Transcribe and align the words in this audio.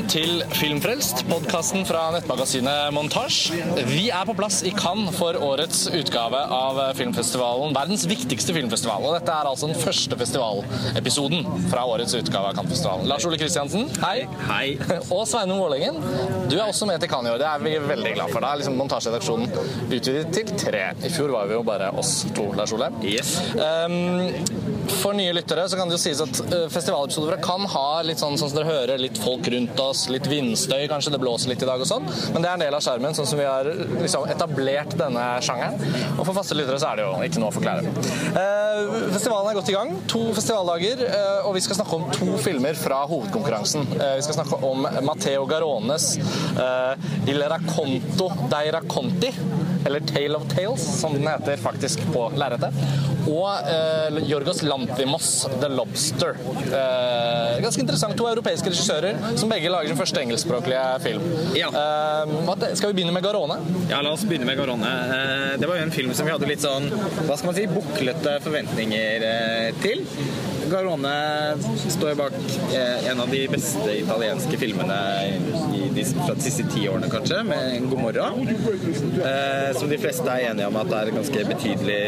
Velkommen 0.00 0.14
til 0.16 0.54
Filmfrelst, 0.56 1.18
podkasten 1.28 1.82
fra 1.84 2.06
nettmagasinet 2.14 2.88
Montasj. 2.96 3.50
Vi 3.84 4.06
er 4.08 4.22
på 4.24 4.32
plass 4.38 4.62
i 4.64 4.70
Cannes 4.72 5.12
for 5.12 5.36
årets 5.44 5.82
utgave 5.92 6.40
av 6.56 6.78
filmfestivalen, 6.96 7.74
verdens 7.76 8.06
viktigste 8.08 8.54
filmfestival. 8.56 9.04
Og 9.04 9.18
dette 9.18 9.34
er 9.34 9.50
altså 9.50 9.68
den 9.68 9.76
første 9.76 10.16
festivalepisoden 10.16 11.44
fra 11.68 11.84
årets 11.84 12.16
utgave 12.16 12.48
av 12.48 12.56
Cannes-festivalen. 12.56 13.10
Lars 13.12 13.26
Ole 13.28 13.36
Kristiansen, 13.42 13.90
hei. 14.00 14.24
Hei. 14.48 14.78
Og 15.18 15.26
Sveinung 15.28 15.60
Vålerengen, 15.60 16.00
du 16.48 16.56
er 16.56 16.64
også 16.64 16.88
med 16.88 17.04
til 17.04 17.12
Cannes 17.12 17.28
i 17.28 17.34
år. 17.34 17.42
Det 17.44 17.50
er 17.50 17.66
vi 17.66 17.76
veldig 17.92 18.14
glad 18.16 18.32
for. 18.32 18.40
Da 18.40 18.54
er 18.54 18.62
liksom 18.62 18.80
montasjeredaksjonen 18.80 19.52
utvidet 19.90 20.32
til 20.32 20.54
tre. 20.64 20.86
I 20.96 21.12
fjor 21.12 21.36
var 21.36 21.52
vi 21.52 21.58
jo 21.58 21.66
bare 21.68 21.92
oss 22.00 22.22
to, 22.32 22.48
Lars 22.56 22.72
Ole. 22.72 22.88
Yes. 23.04 23.36
Um, 23.52 24.48
for 25.00 25.16
nye 25.16 25.32
lyttere 25.36 25.66
så 25.68 25.78
kan 25.78 25.90
det 25.90 25.96
jo 25.96 26.02
sies 26.02 26.20
at 26.24 26.40
uh, 26.50 26.66
festivalepisoder 26.72 27.40
kan 27.44 27.64
ha 27.72 28.02
litt 28.06 28.20
sånn, 28.22 28.38
sånn 28.40 28.52
som 28.52 28.60
dere 28.60 28.70
hører, 28.70 29.00
litt 29.00 29.18
folk 29.20 29.48
rundt 29.54 29.82
oss, 29.82 30.06
litt 30.12 30.26
vindstøy, 30.30 30.86
kanskje 30.90 31.14
det 31.14 31.20
blåser 31.22 31.52
litt 31.52 31.64
i 31.64 31.68
dag 31.68 31.82
og 31.82 31.88
sånn, 31.88 32.08
men 32.34 32.42
det 32.42 32.50
er 32.50 32.58
en 32.58 32.64
del 32.64 32.78
av 32.78 32.84
skjermen, 32.84 33.16
sånn 33.16 33.28
som 33.30 33.40
vi 33.40 33.48
har 33.48 33.70
liksom 34.00 34.26
etablert 34.32 34.96
denne 34.98 35.26
sjangeren. 35.44 35.78
Og 36.16 36.24
for 36.24 36.36
faste 36.36 36.58
lyttere 36.58 36.80
så 36.82 36.92
er 36.92 37.00
det 37.00 37.06
jo 37.06 37.28
ikke 37.28 37.42
noe 37.42 37.52
å 37.52 37.56
forklare. 37.56 37.94
Uh, 38.36 39.10
festivalen 39.14 39.50
er 39.50 39.58
godt 39.60 39.72
i 39.72 39.76
gang. 39.76 39.94
To 40.12 40.24
festivaldager, 40.36 41.04
uh, 41.06 41.48
og 41.48 41.56
vi 41.58 41.64
skal 41.64 41.80
snakke 41.80 41.98
om 42.00 42.08
to 42.14 42.30
filmer 42.42 42.78
fra 42.78 43.02
hovedkonkurransen. 43.10 43.86
Vi 43.90 44.24
skal 44.26 44.36
snakke 44.40 44.60
om 44.66 44.84
Matteo 45.06 45.46
Garones 45.48 46.12
Il 47.30 47.42
Racconto 47.50 48.30
dei 48.50 48.70
Racconti, 48.70 49.32
eller 49.86 50.00
Tale 50.00 50.36
of 50.36 50.48
Tales, 50.54 51.00
som 51.00 51.14
den 51.14 51.28
heter 51.28 51.56
faktisk 51.56 52.00
på 52.12 52.30
lerretet. 52.36 52.74
Og 53.30 54.24
Jorgos 54.26 54.62
Lantimos 54.66 55.30
The 55.60 55.70
Lobster. 55.70 56.34
ganske 57.62 57.82
interessant. 57.84 58.16
To 58.18 58.26
europeiske 58.30 58.72
regissører 58.72 59.18
som 59.38 59.50
begge 59.52 59.70
lager 59.72 59.92
sin 59.92 59.98
første 59.98 60.22
engelskspråklige 60.24 60.82
film. 61.04 61.26
Ja. 61.56 61.70
skal 62.74 62.90
vi 62.90 63.00
begynne 63.00 63.14
med 63.14 63.22
Garone? 63.24 63.58
Ja, 63.90 64.00
la 64.02 64.12
oss 64.12 64.24
begynne 64.24 64.46
med 64.48 64.58
Garone. 64.58 64.86
Eh, 64.86 65.58
Det 65.60 65.68
var 65.68 65.76
jo 65.76 65.82
en 65.82 65.90
film 65.90 66.14
som 66.14 66.26
vi 66.26 66.32
hadde 66.32 66.48
litt 66.48 66.62
sånn, 66.64 66.88
hva 67.26 67.36
skal 67.36 67.50
man 67.50 67.58
si, 67.58 67.66
buklete 67.70 68.38
forventninger 68.44 69.26
eh, 69.26 69.70
til. 69.82 70.04
Garone 70.70 71.14
står 71.88 72.14
bak 72.14 72.32
eh, 72.74 73.10
en 73.10 73.20
av 73.20 73.30
de 73.30 73.48
beste 73.50 73.96
italienske 73.98 74.58
filmene 74.60 74.98
de, 75.94 76.04
fra 76.04 76.34
de 76.34 76.44
siste 76.44 76.66
ti 76.70 76.86
årene, 76.88 77.08
kanskje, 77.10 77.42
med 77.44 77.88
Gomorra. 77.90 78.30
Eh, 79.26 79.76
som 79.76 79.90
de 79.90 79.98
fleste 80.00 80.26
er 80.30 80.50
enige 80.50 80.68
om 80.70 80.78
at 80.80 80.90
det 80.90 80.98
er 80.98 81.10
et 81.10 81.18
ganske 81.18 81.44
betydelig 81.50 82.00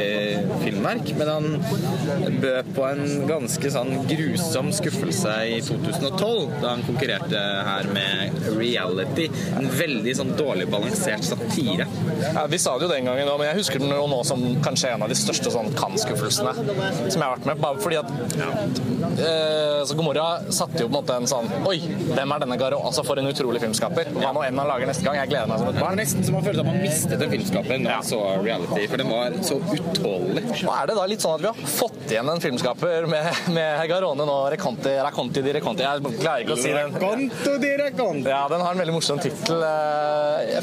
filmverk. 0.62 1.12
Men 1.19 1.32
han 1.32 2.38
bød 2.42 2.70
på 2.77 2.86
en 2.86 3.27
ganske 3.28 3.72
sånn 3.74 3.92
grusom 4.10 4.70
skuffelse 4.74 5.34
i 5.56 5.58
2012, 5.66 6.54
da 6.62 6.74
han 6.76 6.86
konkurrerte 6.86 7.42
her 7.69 7.91
med 7.94 8.38
Reality. 8.56 9.28
En 9.58 9.70
veldig 9.72 10.16
sånn 10.20 10.34
dårlig 10.38 10.69
balansert 10.72 11.26
satire. 11.26 11.88
Ja, 12.22 12.47
vi 12.50 12.60
sa 12.62 12.76
det 12.78 12.86
jo 12.86 12.92
den 12.94 13.10
gangen, 13.10 13.28
òg, 13.28 13.41
men 13.41 13.50
jeg 13.50 13.62
husker 13.62 13.82
den 13.82 13.92
jo 13.94 14.06
nå 14.10 14.22
som 14.26 14.44
kanskje 14.64 14.94
en 14.94 15.06
av 15.06 15.12
de 15.12 15.19
største 15.19 15.52
sånn 15.52 15.72
Cannes-skuffelsene 15.76 16.54
som 16.54 17.19
jeg 17.19 17.24
har 17.24 17.36
vært 17.36 17.50
med. 17.50 17.62
Bare 17.62 17.82
fordi 17.82 17.98
at 18.00 18.10
eh, 18.53 19.84
så 19.86 19.97
Gomorra 19.98 20.27
satte 20.53 20.83
jo 20.83 20.89
på 20.89 20.92
en 20.92 20.98
måte 20.98 21.17
en 21.20 21.28
sånn 21.31 21.48
Oi, 21.69 21.78
hvem 22.12 22.34
er 22.34 22.45
denne 22.45 22.59
Garo? 22.61 22.81
Altså 22.89 23.05
For 23.06 23.20
en 23.20 23.28
utrolig 23.31 23.62
filmskaper. 23.62 24.12
Hva 24.17 24.33
nå 24.34 24.44
enn 24.47 24.61
han 24.61 24.69
lager 24.69 24.91
neste 24.91 25.06
gang. 25.06 25.19
Jeg 25.22 25.33
gleder 25.33 25.50
meg 25.50 25.62
som 25.62 25.70
et 25.72 25.81
barn. 25.81 25.98
nesten 26.00 26.27
som 26.27 26.36
man 26.39 26.47
følte 26.47 26.64
at 26.64 26.70
man 26.70 26.81
mistet 26.83 27.25
en 27.27 27.33
filmskaper 27.33 27.83
når 27.83 27.91
man 27.91 28.09
så 28.09 28.20
Reality, 28.42 28.86
for 28.91 29.03
den 29.03 29.12
var 29.12 29.36
så 29.47 29.59
utålelig. 29.61 30.44
Og 30.62 30.72
er 30.75 30.91
det 30.91 30.97
da 30.99 31.06
litt 31.10 31.25
sånn 31.25 31.37
at 31.37 31.44
vi 31.44 31.50
har 31.50 31.72
fått 31.76 32.15
igjen 32.15 32.32
en 32.32 32.43
filmskaper 32.43 33.09
med, 33.10 33.28
med 33.56 33.82
Garone 33.91 34.26
nå? 34.28 34.38
Reconti, 34.55 34.94
Raconti 35.06 35.44
di 35.44 35.55
Reconti. 35.59 35.87
Jeg 35.87 36.16
klarer 36.22 36.47
ikke 36.47 36.56
å 36.56 36.60
si 36.60 36.72
den. 36.75 36.94
Reconto 36.97 37.56
di 37.62 37.72
Reconti. 37.81 38.32
Ja, 38.32 38.44
den 38.53 38.65
har 38.65 38.75
en 38.75 38.82
veldig 38.82 38.97
morsom 38.97 39.21
tittel. 39.22 39.62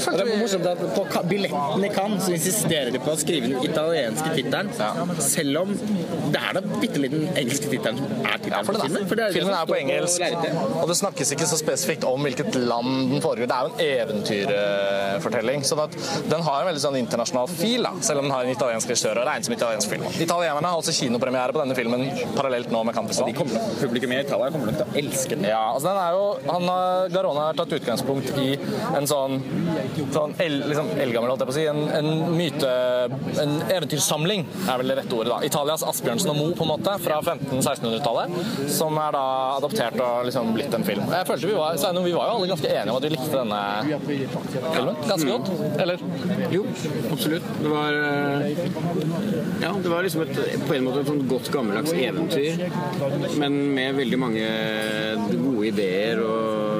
Følte 0.03 0.25
det 0.25 0.35
er 0.35 0.41
morsomt 0.43 0.69
at 0.69 0.83
På 0.95 1.23
billetten 1.29 1.85
i 1.85 1.91
Cannes 1.93 2.25
så 2.25 2.33
insisterer 2.35 2.91
de 2.93 3.01
på 3.03 3.13
å 3.13 3.19
skrive 3.19 3.51
den 3.51 3.65
italienske 3.65 4.33
tittelen, 4.35 4.71
selv 5.23 5.63
om 5.63 5.73
det 6.33 6.41
er 6.41 6.57
da 6.57 6.63
bitte 6.79 7.01
liten 7.01 7.27
engelske 7.39 7.71
tittelen 7.79 8.25
er 8.29 8.37
tittelen 8.43 8.65
for 8.67 8.73
på 8.79 8.85
filmen. 8.85 9.07
For 9.09 9.21
er 9.25 9.35
filmen 9.35 9.55
er 9.57 9.69
på 9.69 9.77
engelsk, 9.79 10.25
og 10.81 10.87
det 10.91 10.97
snakkes 10.99 11.33
ikke 11.35 11.47
så 11.49 11.59
spesifikt 11.59 12.05
om 12.09 12.23
hvilket 12.27 12.55
land 12.59 13.13
den 13.15 13.23
foregår. 13.23 13.49
Det 13.49 13.55
er 13.55 13.63
jo 13.65 13.71
en 13.73 13.83
eventyrfortelling, 13.89 15.63
så 15.67 15.79
at 15.83 15.95
den 16.29 16.41
har 16.45 16.61
en 16.63 16.69
veldig 16.69 16.83
sånn 16.83 16.97
internasjonal 16.99 17.49
fil, 17.51 17.83
da, 17.85 17.93
selv 18.05 18.21
om 18.23 18.27
den 18.29 18.35
har 18.35 18.47
en 18.47 18.53
italiensk 18.53 18.91
regissør 18.91 19.21
og 19.21 19.27
regnes 19.29 19.49
som 19.49 19.55
italiensk 19.55 19.93
film. 19.93 20.05
Italienerne 20.19 20.71
har 20.73 20.81
også 20.81 20.95
kinopremiere 20.99 21.55
på 21.55 21.61
denne 21.63 21.77
filmen 21.77 22.05
parallelt 22.37 22.71
nå 22.73 22.83
med 22.87 22.97
nok, 22.99 23.43
publikum 23.79 24.13
i 24.13 24.19
Italia 24.23 24.49
kommer 24.53 24.71
nok 24.71 24.79
til 24.81 24.85
å 24.87 24.97
elske 25.03 25.35
den. 25.37 25.47
Ja, 25.49 25.61
altså 25.73 25.89
den 25.89 25.99
er 26.01 26.17
jo, 26.17 26.25
han, 26.49 26.67
har- 26.69 27.09
Garone 27.13 27.45
har 27.47 27.57
tatt 27.57 27.73
utgangspunkt 27.79 28.31
i 28.41 28.49
en 28.97 29.07
sånn, 29.09 29.39
sånn 30.13 30.35
el, 30.43 30.59
liksom 30.69 30.89
eldgammel, 30.99 31.31
holdt 31.33 31.43
jeg 31.45 31.49
på 31.49 31.55
å 31.55 31.57
si, 31.57 31.65
en, 31.69 31.81
en 31.95 32.35
myte, 32.35 32.71
en 33.43 33.55
eventyrsamling 33.69 34.45
er 34.69 34.81
vel 34.81 34.91
det 34.93 34.99
rette 35.01 35.15
ordet 35.17 35.31
da. 35.33 35.39
Italias 35.47 35.83
Asbjørnsen 35.87 36.31
og 36.33 36.37
Mo 36.39 36.49
på 36.57 36.65
en 36.67 36.71
måte, 36.73 36.95
fra 37.03 37.19
1500-1600-tallet, 37.69 38.69
som 38.71 38.97
er 38.97 39.15
da 39.15 39.23
adoptert 39.57 39.97
og 40.03 40.25
liksom 40.27 40.53
blitt 40.55 40.73
en 40.75 40.85
film. 40.87 41.05
Jeg 41.13 41.27
følte 41.27 41.49
vi 41.49 41.57
var, 41.57 41.77
Sveinung, 41.81 42.05
vi 42.07 42.13
var 42.15 42.29
jo 42.29 42.37
alle 42.37 42.49
ganske 42.51 42.71
enige 42.71 42.93
om 42.93 42.99
at 42.99 43.05
vi 43.07 43.11
likte 43.13 43.29
denne 43.35 43.61
filmen 44.75 44.95
ganske 45.09 45.29
godt, 45.29 45.51
eller? 45.83 46.03
Jo, 46.53 46.63
absolutt. 47.11 47.49
Det 47.59 47.73
var 47.73 47.99
eh, 47.99 48.63
Ja, 49.59 49.73
det 49.83 49.89
var 49.91 50.03
liksom 50.05 50.21
et, 50.25 50.41
på 50.67 50.75
en 50.77 50.87
måte 50.87 51.03
et 51.03 51.11
sånt 51.11 51.25
godt 51.29 51.51
gammeldags 51.53 51.93
eventyr, 51.93 52.65
men 53.39 53.59
med 53.75 53.97
veldig 53.99 54.19
mange 54.21 54.47
gode 55.33 55.67
ideer 55.69 56.21
og 56.23 56.78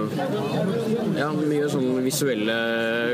ja, 1.20 1.30
mye 1.36 1.70
sånn 1.72 1.88
visuelle 2.04 2.56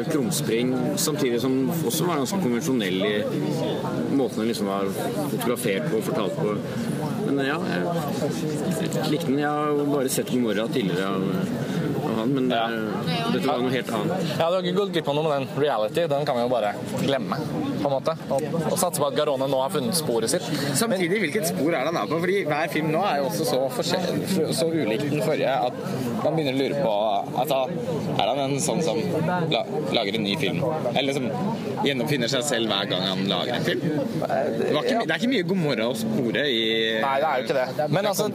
krumspring, 0.10 0.74
samtidig 1.02 1.42
som 1.44 1.58
også 1.74 2.08
var 2.08 2.22
ganske 2.22 2.40
konvensjonell 2.44 3.00
i 3.06 3.14
måten 4.16 4.42
den 4.42 4.52
liksom 4.52 4.70
var 4.70 4.90
fotografert 4.96 5.90
på 5.90 6.00
og 6.00 6.08
fortalt 6.10 6.40
på. 6.40 6.56
Men 7.30 7.42
ja, 7.48 7.58
jeg, 7.72 7.82
jeg 8.96 9.12
likte 9.14 9.32
den. 9.32 9.42
Jeg 9.42 9.52
har 9.52 9.84
bare 9.90 10.12
sett 10.14 10.32
Gomorra 10.34 10.68
tidligere 10.72 11.85
av 12.26 12.34
men 12.36 12.50
ja. 12.52 12.66
dette 13.34 13.46
var 13.48 13.62
noe 13.62 13.74
helt 13.74 13.92
annet. 13.94 14.28
Ja, 14.36 14.50
du 14.50 14.58
har 14.58 14.60
ikke 14.64 14.80
gått 14.80 14.94
glipp 14.96 15.10
av 15.12 15.18
noe 15.18 15.30
med 15.30 15.46
den 15.46 15.64
reality, 15.64 16.06
den 16.12 16.28
kan 16.28 16.40
vi 16.40 16.46
jo 16.46 16.52
bare 16.52 16.74
glemme, 17.04 17.40
på 17.82 17.90
en 17.90 17.94
måte. 17.94 18.16
Og, 18.30 18.48
og 18.62 18.78
satse 18.82 19.02
på 19.02 19.10
at 19.10 19.18
Garone 19.18 19.50
nå 19.52 19.62
har 19.62 19.74
funnet 19.74 19.98
sporet 19.98 20.32
sitt. 20.32 20.46
Samtidig, 20.78 21.22
hvilket 21.26 21.50
spor 21.52 21.72
er 21.72 21.86
det 21.86 21.92
han 21.92 22.02
er 22.02 22.10
på? 22.10 22.20
Fordi 22.26 22.38
hver 22.50 22.72
film 22.74 22.92
nå 22.94 23.04
er 23.06 23.22
jo 23.22 23.30
også 23.30 23.48
så, 23.50 23.62
så 24.60 24.70
ulik 24.74 25.06
den 25.06 25.24
forrige 25.26 25.54
at 25.70 25.80
man 26.24 26.36
begynner 26.36 26.56
å 26.56 26.60
lure 26.60 26.82
på 26.82 26.94
altså, 27.42 27.60
Er 28.16 28.30
han 28.32 28.42
en 28.46 28.56
sånn 28.64 28.82
som 28.86 29.00
la, 29.52 29.62
lager 29.96 30.18
en 30.18 30.26
ny 30.26 30.36
film? 30.42 30.62
Eller 30.96 31.18
som 31.18 31.28
gjennomfinner 31.86 32.32
seg 32.32 32.46
selv 32.48 32.72
hver 32.72 32.90
gang 32.90 33.06
han 33.06 33.24
lager 33.30 33.60
en 33.60 33.68
film? 33.68 33.84
Det, 33.86 34.72
var 34.74 34.82
ikke, 34.82 35.04
det 35.06 35.16
er 35.16 35.20
ikke 35.20 35.32
mye 35.34 35.48
Gomorra 35.50 35.90
å 35.92 35.98
spore 36.00 36.46
i 36.50 36.64
Nei, 37.04 37.16
det 37.22 37.30
er 37.30 37.42
jo 37.42 37.48
ikke 37.48 37.58
det. 37.60 37.88
Men 37.94 38.10
altså, 38.10 38.30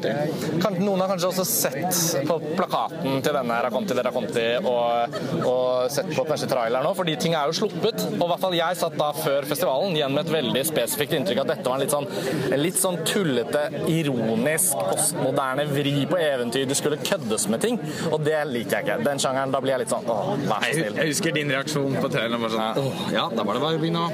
kan, 0.63 0.79
noen 0.79 1.03
har 1.03 1.11
kanskje 1.11 1.31
også 1.33 1.47
sett 1.49 2.27
på 2.29 2.39
plakaten 2.55 3.21
til 3.25 3.37
denne 3.37 3.59
Raconti 3.81 3.95
kommet 3.95 4.05
Raconti 4.07 4.45
og, 4.67 5.47
og 5.47 5.91
sett 5.93 6.11
på 6.15 6.25
kanskje 6.29 6.49
traileren 6.51 6.85
nå, 6.85 6.93
fordi 6.97 7.17
ting 7.21 7.35
er 7.35 7.51
jo 7.51 7.57
sluppet. 7.61 8.03
Og 8.17 8.25
i 8.25 8.29
hvert 8.31 8.43
fall 8.43 8.57
jeg 8.57 8.79
satt 8.81 8.97
da 8.99 9.11
før 9.17 9.47
festivalen 9.49 9.97
igjen 9.97 10.15
med 10.15 10.27
et 10.27 10.33
veldig 10.35 10.65
spesifikt 10.69 11.17
inntrykk 11.17 11.43
at 11.45 11.53
dette 11.55 11.67
var 11.67 11.79
en 11.79 11.85
litt 11.85 11.95
sånn, 11.95 12.09
en 12.51 12.61
litt 12.61 12.79
sånn 12.81 13.01
tullete, 13.09 13.63
ironisk, 13.91 14.77
postmoderne 14.91 15.67
vri 15.71 15.95
på 16.11 16.21
eventyr. 16.21 16.67
Det 16.71 16.79
skulle 16.79 17.01
køddes 17.03 17.49
med 17.53 17.65
ting, 17.65 17.79
og 18.11 18.21
det 18.27 18.39
liker 18.51 18.81
jeg 18.81 18.89
ikke. 18.89 18.99
Den 19.07 19.23
sjangeren, 19.23 19.55
da 19.55 19.63
blir 19.65 19.77
jeg 19.77 19.85
litt 19.85 19.95
sånn 19.95 20.11
åh, 20.11 20.33
vær 20.45 20.67
så 20.67 20.75
snill. 20.77 21.01
jeg 21.01 21.15
husker 21.15 21.37
din 21.37 21.55
reaksjon 21.55 21.99
på 22.01 22.13
traileren. 22.13 22.45
Bare 22.45 22.55
sånn, 22.57 22.81
Åh, 22.81 23.03
ja, 23.15 23.27
da 23.35 23.45
var 23.47 23.59
det 23.59 23.65
bare 23.65 23.79
å 23.79 23.83
begynne 23.83 24.05
å 24.05 24.11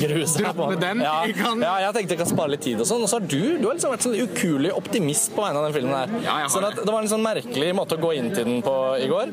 gruse 0.00 0.42
deg 0.42 0.52
på. 0.58 0.70
Den, 0.80 1.04
Ja, 1.04 1.20
ja, 1.26 1.74
jeg 1.86 1.96
tenkte 1.98 2.16
jeg 2.16 2.22
kan 2.22 2.30
spare 2.30 2.54
litt 2.54 2.64
tid 2.64 2.80
og 2.82 2.88
sånn. 2.88 3.04
Og 3.04 3.10
så 3.10 3.20
har 3.20 3.28
du 3.28 3.42
du 3.60 3.68
har 3.68 3.76
liksom 3.76 3.92
vært 3.92 4.04
sånn 4.06 4.16
ukuelig 4.18 4.72
optimist 4.76 5.32
på 5.34 5.44
vegne 5.44 5.60
av 5.60 5.68
den 5.68 5.76
filmen 5.76 5.94
her. 5.94 6.14
Ja, 6.24 6.38
har 6.42 6.52
så 6.52 6.60
det. 6.62 6.72
at 6.74 6.82
det 6.86 6.92
var 6.92 7.04
en 7.04 7.10
sånn 7.10 7.24
merkelig 7.24 7.70
måte 7.76 7.98
å 7.98 8.02
gå 8.02 8.12
inn 8.18 8.30
til 8.34 8.46
den 8.48 8.53
på 8.64 8.74
i 9.02 9.08
går. 9.10 9.32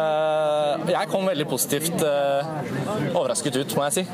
Eh, 0.00 0.90
jeg 0.94 1.10
kom 1.10 1.26
veldig 1.28 1.46
positivt 1.50 2.04
eh, 2.06 2.52
overrasket 3.14 3.60
ut, 3.60 3.76
må 3.78 3.88
jeg 3.88 4.00
si. 4.00 4.04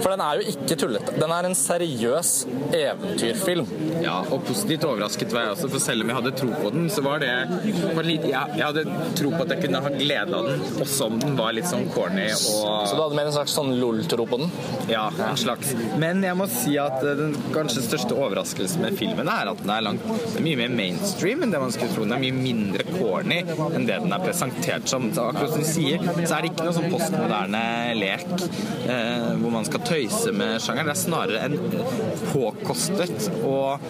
For 0.00 0.10
den 0.12 0.24
er 0.24 0.40
jo 0.40 0.54
ikke 0.54 0.78
tullete. 0.84 1.16
Den 1.18 1.34
er 1.34 1.48
en 1.48 1.56
seriøs 1.58 2.32
eventyrfilm. 2.76 3.70
Ja, 4.04 4.20
og 4.28 4.44
positivt 4.48 4.86
overrasket 4.88 5.34
var 5.34 5.48
jeg 5.48 5.56
også, 5.56 5.70
for 5.72 5.82
selv 5.82 6.04
om 6.04 6.12
jeg 6.12 6.20
hadde 6.20 6.34
tro 6.40 6.50
på 6.54 6.72
den, 6.74 6.88
så 6.92 7.04
var 7.04 7.22
det 7.22 7.30
jeg, 7.30 8.20
jeg 8.30 8.64
hadde 8.64 8.84
tro 9.18 9.32
på 9.34 9.44
at 9.44 9.54
jeg 9.54 9.64
kunne 9.66 9.82
ha 9.84 9.92
glede 9.94 10.36
av 10.36 10.48
den, 10.50 10.64
også 10.82 11.10
om 11.10 11.18
den 11.22 11.36
var 11.38 11.54
litt 11.56 11.68
sånn 11.70 11.88
corny 11.94 12.26
og 12.30 12.86
Så 12.88 12.96
du 12.96 13.02
hadde 13.02 13.18
mer 13.18 13.28
en 13.30 13.34
slags 13.34 13.54
sånn 13.56 13.72
lol-tro 13.80 14.26
på 14.28 14.40
den? 14.40 14.52
Ja, 14.90 15.06
en 15.26 15.38
slags. 15.40 15.72
Men 16.00 16.22
jeg 16.24 16.36
må 16.38 16.46
si 16.50 16.76
at 16.80 17.02
eh, 17.04 17.16
den 17.18 17.34
kanskje 17.54 17.84
største 17.84 18.16
overraskelsen 18.18 18.84
med 18.84 18.98
filmen 18.98 19.30
er 19.30 19.52
at 19.52 19.62
den 19.62 19.72
er 19.74 19.84
langt 19.86 20.06
mye 20.40 20.58
mer 20.60 20.72
mainstream 20.74 21.44
enn 21.44 21.54
det 21.54 21.60
man 21.62 21.72
skulle 21.74 21.92
tro. 21.94 22.06
Den 22.06 22.16
er 22.16 22.22
mye 22.22 22.36
mindre 22.36 22.86
corny 22.90 23.40
enn 23.42 23.79
det 23.88 24.00
den 24.04 24.12
er 24.14 24.22
presentert 24.24 24.88
som. 24.90 25.08
Så 25.14 25.28
akkurat 25.30 25.54
som 25.54 25.64
du 25.64 25.68
sier, 25.68 26.04
så 26.20 26.36
er 26.36 26.44
det 26.44 26.52
ikke 26.52 26.66
noe 26.66 26.76
sånn 26.76 26.90
postmoderne 26.92 27.62
lek 27.98 28.26
eh, 28.86 29.30
hvor 29.40 29.54
man 29.54 29.68
skal 29.68 29.84
tøyse 29.86 30.34
med 30.36 30.58
sjangeren. 30.62 30.90
Det 30.90 30.96
er 30.96 31.02
snarere 31.04 31.38
en 31.46 31.56
påkostet 32.32 33.30
og 33.44 33.80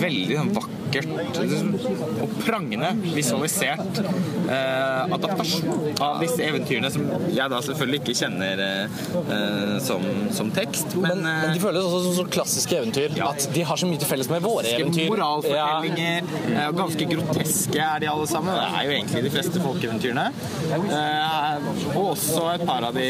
veldig 0.00 0.38
sånn 0.40 0.52
vakkert 0.56 0.76
og 0.88 2.30
prangende 2.46 2.94
visualisert 3.12 3.98
eh, 4.00 5.12
adaptasjon 5.18 5.98
av 6.00 6.22
disse 6.22 6.40
eventyrene, 6.46 6.90
som 6.94 7.04
jeg 7.28 7.52
da 7.52 7.60
selvfølgelig 7.66 8.00
ikke 8.00 8.16
kjenner 8.22 8.62
eh, 8.64 9.76
som, 9.84 10.04
som 10.34 10.52
tekst. 10.56 10.96
Men, 10.96 11.18
Men, 11.18 11.24
men 11.26 11.52
de 11.52 11.58
eh, 11.58 11.62
føles 11.62 11.84
også 11.84 12.00
som 12.06 12.16
så 12.20 12.26
klassiske 12.38 12.78
eventyr. 12.80 13.16
Ja. 13.18 13.32
At 13.34 13.48
de 13.54 13.64
har 13.68 13.80
så 13.80 13.88
mye 13.90 14.00
til 14.00 14.08
felles 14.10 14.30
med 14.32 14.44
våre 14.44 14.70
eventyr. 14.72 15.08
moralfortellinger. 15.12 16.32
Ja. 16.54 16.68
Ganske 16.78 17.08
groteske 17.10 17.82
er 17.84 18.02
de 18.02 18.10
alle 18.10 18.28
sammen. 18.30 18.54
Det 18.54 18.66
er 18.80 18.88
jo 18.88 18.96
egentlig 18.96 19.24
de 19.26 19.32
fleste 19.38 19.62
folkeeventyrene. 19.62 20.26
Eh, 20.74 21.66
og 21.94 22.12
også 22.12 22.44
et 22.56 22.64
par 22.66 22.86
av 22.88 22.96
de 22.96 23.06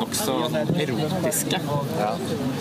nokså 0.00 0.36
erotiske. 0.84 1.60
Ja, 2.00 2.10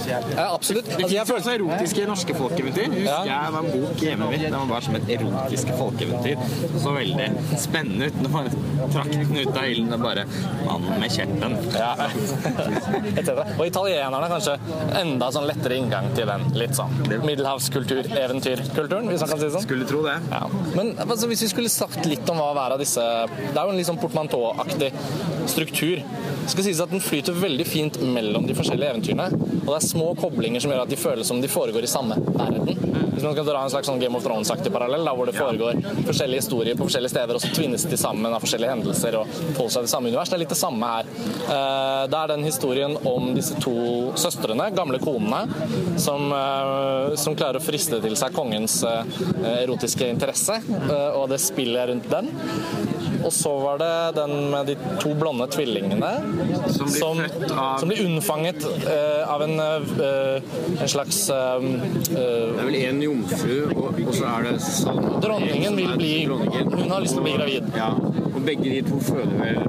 ja 0.07 0.45
absolutt. 0.47 0.87
Det 0.93 1.09
finnes 1.09 1.33
også 1.35 1.55
erotiske 1.57 2.05
norske 2.09 2.35
folkeeventyr. 2.37 2.95
Ja. 3.03 3.19
jeg 3.27 3.55
var 3.55 3.65
en 3.65 3.71
bok 3.73 4.03
hjemme 4.03 4.29
mitt. 4.31 4.45
Den 4.49 4.71
var 4.71 4.85
som 4.85 4.95
et 4.99 5.11
erotiske 5.17 5.75
folkeeventyr. 5.79 6.45
Så 6.79 6.95
veldig 6.95 7.27
spennende 7.59 8.09
ut 8.09 8.21
når 8.23 8.35
man 8.37 8.49
trakk 8.93 9.11
den 9.13 9.35
ut 9.37 9.51
av 9.53 9.67
ilden 9.67 9.97
og 9.97 10.05
bare 10.05 10.25
Mannen 10.63 10.99
med 11.01 11.11
kjeppen. 11.11 11.57
ja. 11.75 11.93
Og 13.59 13.65
italienerne 13.65 14.27
kanskje 14.31 14.55
enda 14.99 15.29
sånn 15.33 15.47
lettere 15.49 15.77
inngang 15.79 16.09
til 16.15 16.29
den 16.29 16.45
litt 16.57 16.75
sånn 16.77 16.93
middelhavskultur, 17.25 18.07
eventyrkulturen, 18.07 19.09
hvis 19.11 19.23
man 19.25 19.31
kan 19.33 19.41
si 19.41 19.45
det 19.47 19.51
sånn. 19.55 19.65
Skulle 19.65 19.87
tro 19.89 20.03
det. 20.05 20.15
Ja. 20.31 20.41
Men 20.77 20.93
altså, 21.05 21.27
hvis 21.31 21.43
vi 21.45 21.51
skulle 21.51 21.71
sagt 21.73 22.05
litt 22.09 22.29
om 22.31 22.39
hva 22.39 22.51
hver 22.55 22.75
av 22.75 22.81
disse 22.81 22.98
Det 22.99 23.55
er 23.55 23.63
jo 23.63 23.73
en 23.73 23.79
litt 23.79 23.89
sånn 23.89 24.01
portmanteau-aktig 24.01 24.91
struktur. 25.49 26.01
Det 26.43 26.53
skal 26.53 26.65
sies 26.65 26.81
at 26.83 26.91
Den 26.93 27.03
flyter 27.03 27.37
veldig 27.37 27.67
fint 27.67 27.99
mellom 28.01 28.47
de 28.49 28.57
forskjellige 28.57 28.95
eventyrene. 28.95 29.29
Og 29.63 29.69
det 29.69 29.77
er 29.79 29.87
små 29.87 30.11
koblinger 30.19 30.63
som 30.63 30.73
gjør 30.73 30.85
at 30.85 30.93
de 30.93 30.99
føles 30.99 31.29
som 31.29 31.41
de 31.41 31.51
foregår 31.51 31.85
i 31.85 31.91
samme 31.91 32.17
verden. 32.33 32.88
Hvis 33.19 33.25
man 33.27 33.33
skal 33.35 33.47
dra 33.49 33.61
en 33.65 33.71
slags 33.73 33.87
sånn 33.89 33.99
Game 33.99 34.15
of 34.15 34.23
Thrones-aktig 34.23 34.71
parallell, 34.71 35.01
da, 35.03 35.11
hvor 35.11 35.27
det 35.27 35.33
foregår 35.35 35.81
forskjellige 36.07 36.39
historier 36.39 36.77
på 36.79 36.85
forskjellige 36.87 37.11
steder, 37.11 37.35
og 37.35 37.43
så 37.43 37.49
tvinnes 37.51 37.83
de 37.91 37.97
sammen 37.99 38.31
av 38.31 38.39
forskjellige 38.45 38.71
hendelser 38.71 39.17
og 39.19 39.33
forholder 39.33 39.73
seg 39.73 39.87
det 39.87 39.91
samme 39.91 40.07
univers. 40.07 40.31
Det 40.31 40.37
er 40.37 40.41
litt 40.45 40.53
det 40.53 40.59
samme 40.61 40.91
her. 40.93 41.09
Eh, 41.25 42.05
Det 42.13 42.21
er 42.21 42.31
den 42.31 42.47
historien 42.47 42.95
om 43.11 43.33
disse 43.35 43.59
to 43.59 43.75
søstrene, 44.15 44.69
gamle 44.71 45.01
konene, 45.03 45.43
som, 45.99 46.31
eh, 46.31 47.17
som 47.19 47.35
klarer 47.35 47.59
å 47.59 47.65
friste 47.65 47.99
til 47.99 48.15
seg 48.15 48.31
kongens 48.31 48.79
eh, 48.87 49.03
erotiske 49.65 50.07
interesse, 50.07 50.61
og 51.19 51.27
det 51.27 51.43
spillet 51.43 51.91
rundt 51.91 52.09
den. 52.09 52.31
Og 53.25 53.33
så 53.35 53.51
var 53.59 53.79
det 53.81 53.91
den 54.15 54.33
med 54.53 54.69
de 54.71 54.75
to 55.01 55.13
blonde 55.19 55.47
tvillingene 55.51 56.11
Som 56.71 56.87
blir 56.87 56.99
som, 57.01 57.19
født 57.23 57.51
av- 57.51 57.79
som 57.81 57.91
blir 57.91 58.03
unnfanget 58.05 58.63
uh, 58.85 59.23
av 59.33 59.43
en, 59.45 59.55
uh, 59.59 60.79
en 60.79 60.91
slags 60.91 61.19
uh, 61.33 61.59
Det 61.59 62.23
er 62.23 62.63
vel 62.69 62.79
en 62.83 63.01
jomfru, 63.03 63.55
og, 63.75 63.99
og 64.07 64.13
så 64.15 64.29
er 64.31 64.47
det 64.49 64.55
Salma. 64.63 65.19
Dronningen 65.23 65.75
vil 65.79 65.93
bli 65.99 66.13
Dronningen. 66.29 66.73
Hun 66.79 66.91
har 66.93 67.03
lyst 67.03 67.15
til 67.17 67.21
å 67.21 67.27
bli 67.27 67.35
gravid. 67.37 67.69
Ja, 67.77 67.91
og 68.33 68.41
begge 68.45 68.69
de 68.69 68.81
to 68.89 68.99
føler 68.99 69.35
vel 69.39 69.59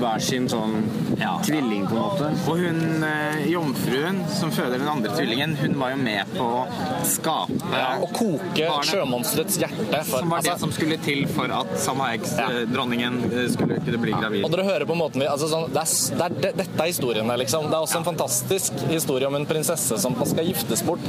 hver 0.00 0.20
sin 0.22 0.46
sånn 0.48 0.84
Ja. 1.20 1.34
tvilling, 1.44 1.86
på 1.86 1.96
en 1.96 2.00
måte. 2.00 2.28
Og 2.48 2.58
hun 2.62 3.04
eh, 3.04 3.46
jomfruen 3.50 4.22
som 4.32 4.50
føder 4.54 4.78
den 4.80 4.88
andre 4.88 5.10
tvillingen, 5.12 5.56
hun 5.60 5.74
var 5.80 5.90
jo 5.92 5.98
med 6.00 6.30
på 6.36 6.46
å 6.46 6.62
skape 7.04 7.58
Ja, 7.74 7.98
å 8.00 8.08
koke 8.14 8.64
barnet. 8.68 8.88
sjømonsterets 8.88 9.58
hjerte. 9.60 10.04
For, 10.08 10.18
Som 10.22 10.30
var 10.30 10.40
det 10.42 10.52
altså, 10.54 10.60
som 10.68 10.72
skulle 10.72 10.96
til 11.04 11.26
for 11.28 11.52
at 11.52 11.74
Salma 11.78 12.12
Eggs, 12.14 12.32
Ja. 12.38 12.48
eh, 12.50 12.64
dronningen, 12.70 13.18
eh, 13.32 13.48
skulle 13.52 13.80
kunne 13.84 13.98
bli 14.00 14.12
gravid. 14.12 14.44
og 14.44 14.50
dere 14.54 14.64
hører 14.64 14.86
på 14.86 14.96
måten 14.96 15.20
vi 15.20 15.26
altså 15.26 15.48
sånn, 15.50 15.68
det, 15.72 15.82
er, 15.84 16.16
det 16.16 16.24
er 16.24 16.40
det, 16.40 16.56
Dette 16.60 16.80
er 16.80 16.86
historiene, 16.92 17.36
liksom. 17.38 17.68
Det 17.70 17.74
er 17.76 17.84
også 17.84 17.98
en 17.98 18.04
fantastisk 18.04 18.72
historie 18.88 19.26
om 19.26 19.34
en 19.34 19.46
prinsesse 19.46 19.98
som 20.00 20.14
skal 20.24 20.44
giftes 20.46 20.82
bort, 20.86 21.00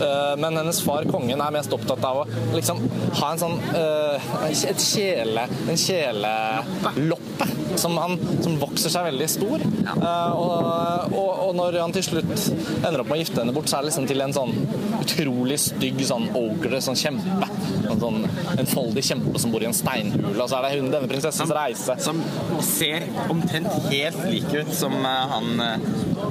uh, 0.00 0.36
men 0.36 0.56
hennes 0.56 0.80
far, 0.82 1.04
kongen, 1.04 1.40
er 1.40 1.50
mest 1.52 1.72
opptatt 1.72 2.02
av 2.04 2.22
å 2.22 2.26
liksom 2.54 2.78
ha 3.20 3.32
en 3.32 3.38
sånn 3.38 3.58
uh, 3.74 4.18
et 4.48 4.80
kjele, 4.80 5.44
en 5.68 5.76
kjeleloppe 6.08 7.48
som, 7.76 7.96
han, 7.96 8.18
som 8.42 8.56
vokser 8.58 8.92
seg 8.92 9.06
veldig 9.08 9.28
stor. 9.30 9.62
Eh, 9.62 10.32
og, 10.34 11.12
og, 11.12 11.30
og 11.46 11.52
når 11.58 11.78
han 11.82 11.94
til 11.94 12.06
slutt 12.06 12.32
ender 12.80 13.02
opp 13.02 13.10
med 13.10 13.18
å 13.18 13.20
gifte 13.22 13.42
henne 13.42 13.54
bort, 13.54 13.70
så 13.70 13.78
er 13.78 13.84
det 13.84 13.90
liksom 13.90 14.08
til 14.10 14.24
en 14.24 14.34
sånn 14.34 14.54
utrolig 14.98 15.58
stygg 15.62 16.02
sånn 16.08 16.28
ogre, 16.38 16.80
sånn 16.84 16.98
kjempe. 16.98 17.48
En 17.88 18.02
sånn 18.02 18.26
enfoldig 18.58 19.04
kjempe 19.10 19.42
som 19.42 19.54
bor 19.54 19.64
i 19.64 19.70
en 19.70 19.76
steinhule. 19.76 20.34
Og 20.36 20.48
så 20.50 20.58
er 20.58 20.66
det 20.66 20.80
hun, 20.80 20.90
denne 20.94 21.10
prinsessens 21.10 21.54
reise. 21.54 21.98
Som 22.02 22.22
ser 22.66 23.06
omtrent 23.28 23.70
helt 23.92 24.22
lik 24.28 24.50
ut 24.54 24.74
som 24.74 24.96
eh, 24.98 25.34
han, 25.34 25.64
eh, 25.64 25.88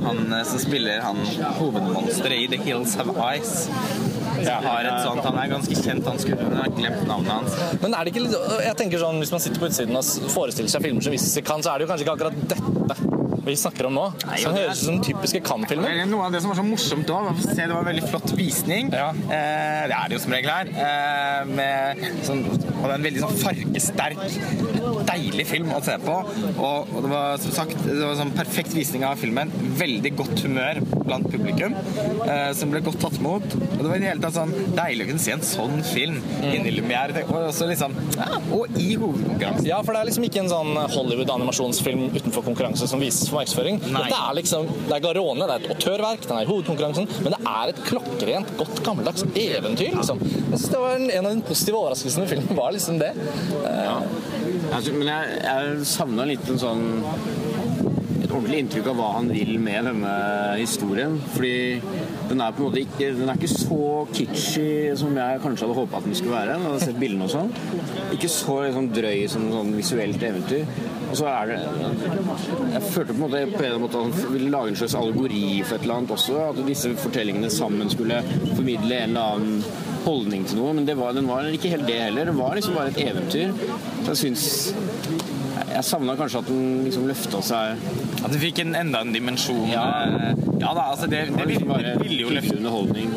han 0.08 0.24
som 0.48 0.62
spiller 0.62 1.04
han 1.06 1.22
hovedmonsteret 1.62 2.44
i 2.44 2.52
The 2.56 2.64
Hills 2.66 2.98
Have 3.00 3.16
Eyes. 3.24 3.68
Som 4.46 4.68
har 4.70 4.90
et 4.92 5.02
sånt, 5.06 5.24
Han 5.26 5.40
er 5.42 5.52
ganske 5.52 5.80
kjent, 5.82 6.08
han 6.08 6.22
skuespilleren. 6.22 6.58
Jeg 6.58 6.64
har 6.64 6.78
glemt 6.78 7.08
navnet 7.10 7.34
hans. 7.34 7.60
Men 7.82 7.98
er 7.98 8.06
det 8.06 8.14
ikke 8.14 8.26
litt 8.28 8.64
Jeg 8.68 8.78
tenker 8.84 9.04
sånn, 9.04 9.22
Hvis 9.24 9.34
man 9.34 9.44
sitter 9.44 9.64
på 9.64 9.72
utsiden 9.72 9.98
og 9.98 10.32
forestiller 10.36 10.72
seg 10.72 10.88
filmer 10.88 11.02
som 11.08 11.44
Cannes, 11.48 11.66
så 11.66 11.74
er 11.74 11.80
det 11.80 11.88
jo 11.88 11.92
kanskje 11.94 12.08
ikke 12.08 12.18
akkurat 12.18 12.42
dette 12.54 13.07
vi 13.48 13.56
snakker 13.60 13.88
om 13.90 13.98
nå. 13.98 14.06
Nei, 14.26 14.38
Som 14.42 14.54
det 14.54 14.62
er- 14.62 14.68
høres 14.68 14.82
ut 14.82 14.90
som 14.90 15.02
typiske 15.04 15.42
Cannes-filmer. 15.44 15.90
Eller 15.90 16.06
Noe 16.06 16.26
av 16.26 16.32
det 16.32 16.42
som 16.42 16.52
var 16.52 16.58
så 16.60 16.66
morsomt 16.68 17.08
òg, 17.08 17.24
var 17.28 17.34
å 17.34 17.44
se 17.44 17.56
det 17.56 17.70
var 17.70 17.84
en 17.84 17.90
veldig 17.92 18.10
flott 18.10 18.32
visning. 18.38 18.92
Ja. 18.94 19.10
Eh, 19.10 19.88
det 19.88 19.96
er 19.98 20.08
det 20.08 20.18
jo 20.18 20.20
som 20.20 20.32
regel 20.32 20.50
her. 20.50 20.68
Eh, 20.88 21.46
med 21.46 21.98
sånn, 22.28 22.44
og 22.48 22.84
det 22.84 22.92
er 22.92 22.98
en 22.98 23.08
veldig 23.08 23.24
sånn 23.26 23.38
fargesterk, 23.44 24.24
deilig 25.08 25.48
film 25.48 25.72
å 25.72 25.82
se 25.84 25.98
på. 26.04 26.18
Og, 26.58 26.88
og 26.94 27.02
det 27.04 27.12
var 27.12 27.38
som 27.44 27.52
sagt 27.52 27.78
det 27.86 28.04
var 28.04 28.16
sånn 28.20 28.34
perfekt 28.36 28.74
visning 28.74 29.04
av 29.08 29.18
filmen. 29.18 29.52
Veldig 29.78 30.16
godt 30.18 30.44
humør 30.46 30.82
blant 31.08 31.30
publikum, 31.32 31.76
eh, 32.28 32.52
som 32.58 32.72
ble 32.74 32.82
godt 32.86 33.00
tatt 33.02 33.20
imot. 33.22 33.44
Og 33.56 33.80
det 33.82 33.88
var 33.88 33.96
i 33.96 34.04
det 34.04 34.12
hele 34.12 34.24
tatt 34.24 34.38
sånn 34.38 34.54
deilig 34.78 35.08
å 35.08 35.10
kunne 35.12 35.24
se 35.24 35.36
en 35.36 35.46
sånn 35.46 35.84
film 35.88 36.20
mm. 36.22 36.50
inni 36.52 36.76
Lumière. 36.76 37.24
Og 37.28 37.50
også 37.50 37.68
liksom 37.70 37.96
ja, 38.18 38.28
Og 38.54 38.78
i 38.80 38.96
hovedkonkurransen. 38.96 39.68
Ja, 39.68 39.82
for 39.86 39.94
det 39.94 40.02
er 40.02 40.10
liksom 40.10 40.28
ikke 40.28 40.44
en 40.44 40.52
sånn 40.52 40.74
Hollywood-animasjonsfilm 40.96 42.08
utenfor 42.16 42.46
konkurranse 42.48 42.88
som 42.90 43.02
vises 43.04 43.30
for 43.30 43.37
markedsføring. 43.38 43.80
Dette 43.86 44.20
er 44.20 44.38
liksom, 44.40 44.68
det 44.88 44.98
er 44.98 45.04
Garone, 45.06 45.48
det 45.48 45.56
er 45.56 45.66
et 45.66 45.76
autørverk, 45.76 46.28
den 46.28 46.38
er 46.38 46.46
i 46.46 46.50
hovedkonkurransen, 46.52 47.10
men 47.24 47.36
det 47.36 47.42
er 47.54 47.74
et 47.74 47.84
klokkerent, 47.88 48.54
godt 48.60 48.84
gammeldags 48.86 49.26
eventyr, 49.34 49.98
liksom. 49.98 50.22
Jeg 50.22 50.58
synes 50.58 50.70
det 50.74 50.84
var 50.84 50.98
en, 50.98 51.10
en 51.12 51.30
av 51.30 51.38
de 51.38 51.48
positive 51.48 51.82
overraskelsene 51.82 52.28
i 52.28 52.34
filmen, 52.34 52.58
var 52.58 52.76
liksom 52.76 53.02
det. 53.02 53.14
Altså, 54.74 54.94
men 54.94 55.10
jeg, 55.14 55.42
jeg 55.48 55.88
savna 55.88 56.28
litt 56.28 56.52
en 56.52 56.62
sånn 56.62 56.86
et 58.28 58.34
ordentlig 58.34 58.60
inntrykk 58.64 58.90
av 58.92 58.98
hva 59.00 59.10
han 59.16 59.30
vil 59.32 59.54
med 59.64 59.88
denne 59.88 60.14
historien. 60.60 61.16
Fordi 61.32 61.80
den 62.28 62.42
er 62.44 62.56
på 62.56 62.62
en 62.62 62.68
måte 62.68 62.82
ikke 62.84 63.12
Den 63.16 63.32
er 63.32 63.40
ikke 63.40 63.52
så 63.54 63.80
kitschy 64.12 64.68
som 65.00 65.16
jeg 65.16 65.42
kanskje 65.44 65.68
hadde 65.68 65.78
håpa 65.78 66.02
den 66.04 66.18
skulle 66.18 66.36
være. 66.36 66.58
Når 66.58 66.66
jeg 66.66 66.74
hadde 66.74 66.88
sett 66.90 67.00
bildene 67.00 67.28
og 67.28 67.32
sånn. 67.32 67.54
Ikke 68.18 68.32
så 68.32 68.58
liksom, 68.66 68.90
drøy 68.98 69.22
som 69.32 69.48
sånn 69.54 69.72
visuelt 69.78 70.28
eventyr. 70.32 70.66
Og 71.18 71.24
så 71.24 71.30
er 71.34 71.48
det 71.50 72.74
Jeg 72.76 72.82
følte 72.92 73.14
på 73.14 73.16
en 73.16 73.22
måte 73.24 73.40
på 73.50 73.64
en 73.66 73.82
måte 73.82 73.98
at 73.98 74.04
han 74.06 74.34
ville 74.36 74.50
lage 74.54 74.70
en 74.70 74.76
slags 74.78 74.94
allegori 75.00 75.64
for 75.66 75.78
et 75.80 75.86
eller 75.88 75.96
annet 75.96 76.14
også. 76.14 76.36
At 76.52 76.60
disse 76.68 76.92
fortellingene 77.02 77.50
sammen 77.50 77.90
skulle 77.90 78.20
formidle 78.54 79.00
en 79.00 79.16
eller 79.16 79.32
annen 79.34 79.64
holdning 80.04 80.46
til 80.46 80.60
noe. 80.62 80.76
Men 80.78 80.86
det 80.86 80.94
var, 81.00 81.16
den 81.18 81.26
var 81.30 81.50
ikke 81.50 81.72
helt 81.74 81.88
det 81.90 81.98
heller. 82.04 82.30
Det 82.30 82.36
var 82.38 82.54
liksom 82.54 82.78
bare 82.78 82.94
et 82.94 83.02
eventyr. 83.08 83.56
Så 84.04 84.12
jeg 84.12 84.22
syns 84.22 84.46
Jeg 85.68 85.84
savna 85.84 86.14
kanskje 86.18 86.40
at 86.44 86.48
den 86.52 86.84
liksom 86.86 87.08
løfta 87.10 87.42
seg 87.44 87.82
At 88.24 88.32
du 88.32 88.38
fikk 88.40 88.62
en, 88.62 88.76
enda 88.78 89.02
en 89.02 89.16
dimensjon. 89.16 89.66
Ja. 89.74 89.88
ja 90.62 90.70
da, 90.70 90.86
altså 90.92 91.10
det, 91.10 91.32
det, 91.32 91.40
det, 91.40 91.48
ville, 91.50 91.66
bare 91.66 91.96
det 91.98 92.06
ville 92.06 92.28
jo 92.28 92.38
løftet. 92.38 92.62